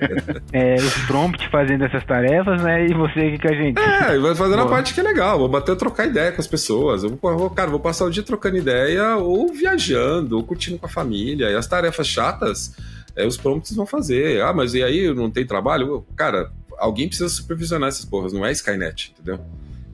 [0.54, 2.88] É, os prompts fazendo essas tarefas, né?
[2.88, 3.80] E você aqui com a gente.
[3.80, 4.66] É, vai fazendo Boa.
[4.66, 5.38] a parte que é legal.
[5.38, 7.04] Vou até trocar ideia com as pessoas.
[7.04, 10.90] Eu vou, cara, vou passar o dia trocando ideia ou viajando, ou curtindo com a
[10.90, 11.50] família.
[11.50, 12.74] E as tarefas chatas,
[13.16, 14.42] é, os prompts vão fazer.
[14.42, 16.06] Ah, mas e aí não tem trabalho?
[16.16, 19.40] Cara, alguém precisa supervisionar essas porras, não é Skynet, entendeu?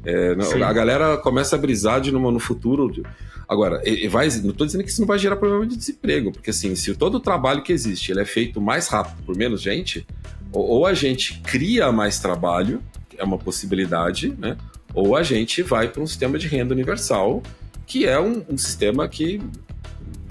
[0.05, 3.03] É, não, a galera começa a brisar de no, no futuro.
[3.47, 6.75] Agora, vai, não estou dizendo que isso não vai gerar problema de desemprego, porque assim,
[6.75, 10.05] se todo o trabalho que existe ele é feito mais rápido por menos gente,
[10.51, 12.81] ou, ou a gente cria mais trabalho,
[13.17, 14.57] é uma possibilidade, né?
[14.97, 17.43] Ou a gente vai para um sistema de renda universal,
[17.85, 19.39] que é um, um sistema que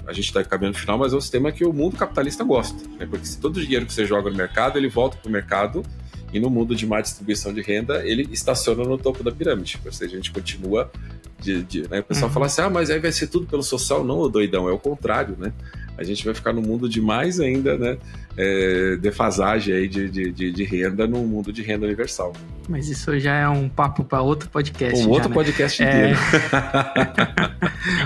[0.05, 2.77] a gente está caminhando no final, mas é um sistema que o mundo capitalista gosta,
[2.99, 3.07] né?
[3.09, 5.85] porque se todo o dinheiro que você joga no mercado, ele volta para o mercado
[6.33, 9.91] e no mundo de má distribuição de renda, ele estaciona no topo da pirâmide, ou
[9.93, 10.91] seja, a gente continua
[11.39, 12.01] de, de né?
[12.01, 12.33] o pessoal uhum.
[12.33, 15.37] fala assim, ah, mas aí vai ser tudo pelo social, não, doidão, é o contrário,
[15.39, 15.53] né?
[15.97, 17.97] A gente vai ficar no mundo de mais ainda, né,
[18.37, 22.33] é, defasagem aí de, de, de, renda no mundo de renda universal.
[22.69, 24.99] Mas isso já é um papo para outro podcast.
[24.99, 25.33] Um já, outro né?
[25.35, 25.87] podcast é.
[25.87, 26.19] inteiro.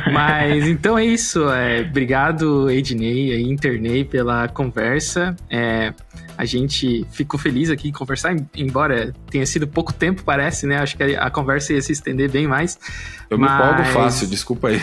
[0.06, 0.12] É...
[0.12, 1.50] Mas então é isso.
[1.50, 5.36] É, obrigado, Ednei e Internei, pela conversa.
[5.50, 5.94] É,
[6.42, 10.80] a gente ficou feliz aqui em conversar, embora tenha sido pouco tempo, parece, né?
[10.80, 12.80] Acho que a, conversa ia se estender bem mais.
[13.30, 13.52] Eu mas...
[13.52, 14.82] me empolgo fácil, desculpa aí.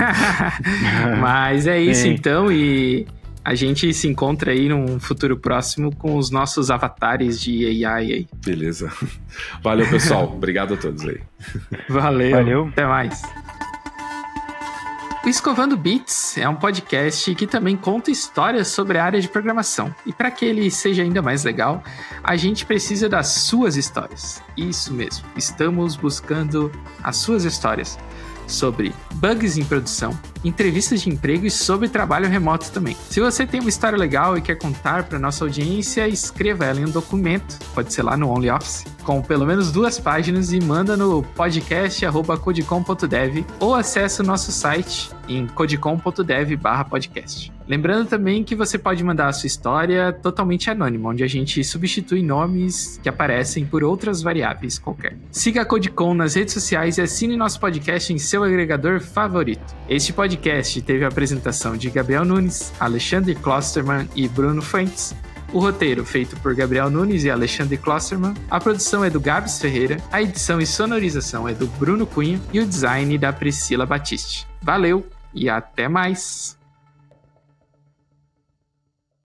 [1.18, 2.10] mas é isso, Sim.
[2.10, 3.06] então, e
[3.42, 8.28] a gente se encontra aí num futuro próximo com os nossos avatares de AI aí.
[8.44, 8.92] Beleza.
[9.62, 10.24] Valeu, pessoal.
[10.36, 11.22] Obrigado a todos aí.
[11.88, 12.32] Valeu.
[12.32, 12.68] Valeu.
[12.68, 13.22] Até mais.
[15.22, 19.94] O Escovando Bits é um podcast que também conta histórias sobre a área de programação.
[20.06, 21.84] E para que ele seja ainda mais legal,
[22.24, 24.42] a gente precisa das suas histórias.
[24.56, 26.72] Isso mesmo, estamos buscando
[27.04, 27.98] as suas histórias
[28.50, 32.96] sobre bugs em produção, entrevistas de emprego e sobre trabalho remoto também.
[33.08, 36.86] Se você tem uma história legal e quer contar para nossa audiência, escreva ela em
[36.86, 41.22] um documento, pode ser lá no OnlyOffice, com pelo menos duas páginas e manda no
[41.22, 47.52] podcast@codicom.dev ou acesse o nosso site em codicom.dev/podcast.
[47.66, 52.22] Lembrando também que você pode mandar a sua história totalmente anônima, onde a gente substitui
[52.22, 55.16] nomes que aparecem por outras variáveis qualquer.
[55.30, 59.76] Siga a Codicom nas redes sociais e assine nosso podcast em seu agregador favorito.
[59.88, 65.14] Este podcast teve a apresentação de Gabriel Nunes, Alexandre Klosterman e Bruno Fuentes.
[65.52, 68.34] O roteiro feito por Gabriel Nunes e Alexandre Klosterman.
[68.48, 69.96] A produção é do Gabs Ferreira.
[70.12, 72.40] A edição e sonorização é do Bruno Cunha.
[72.52, 74.46] E o design da Priscila Batiste.
[74.62, 75.04] Valeu
[75.34, 76.59] e até mais!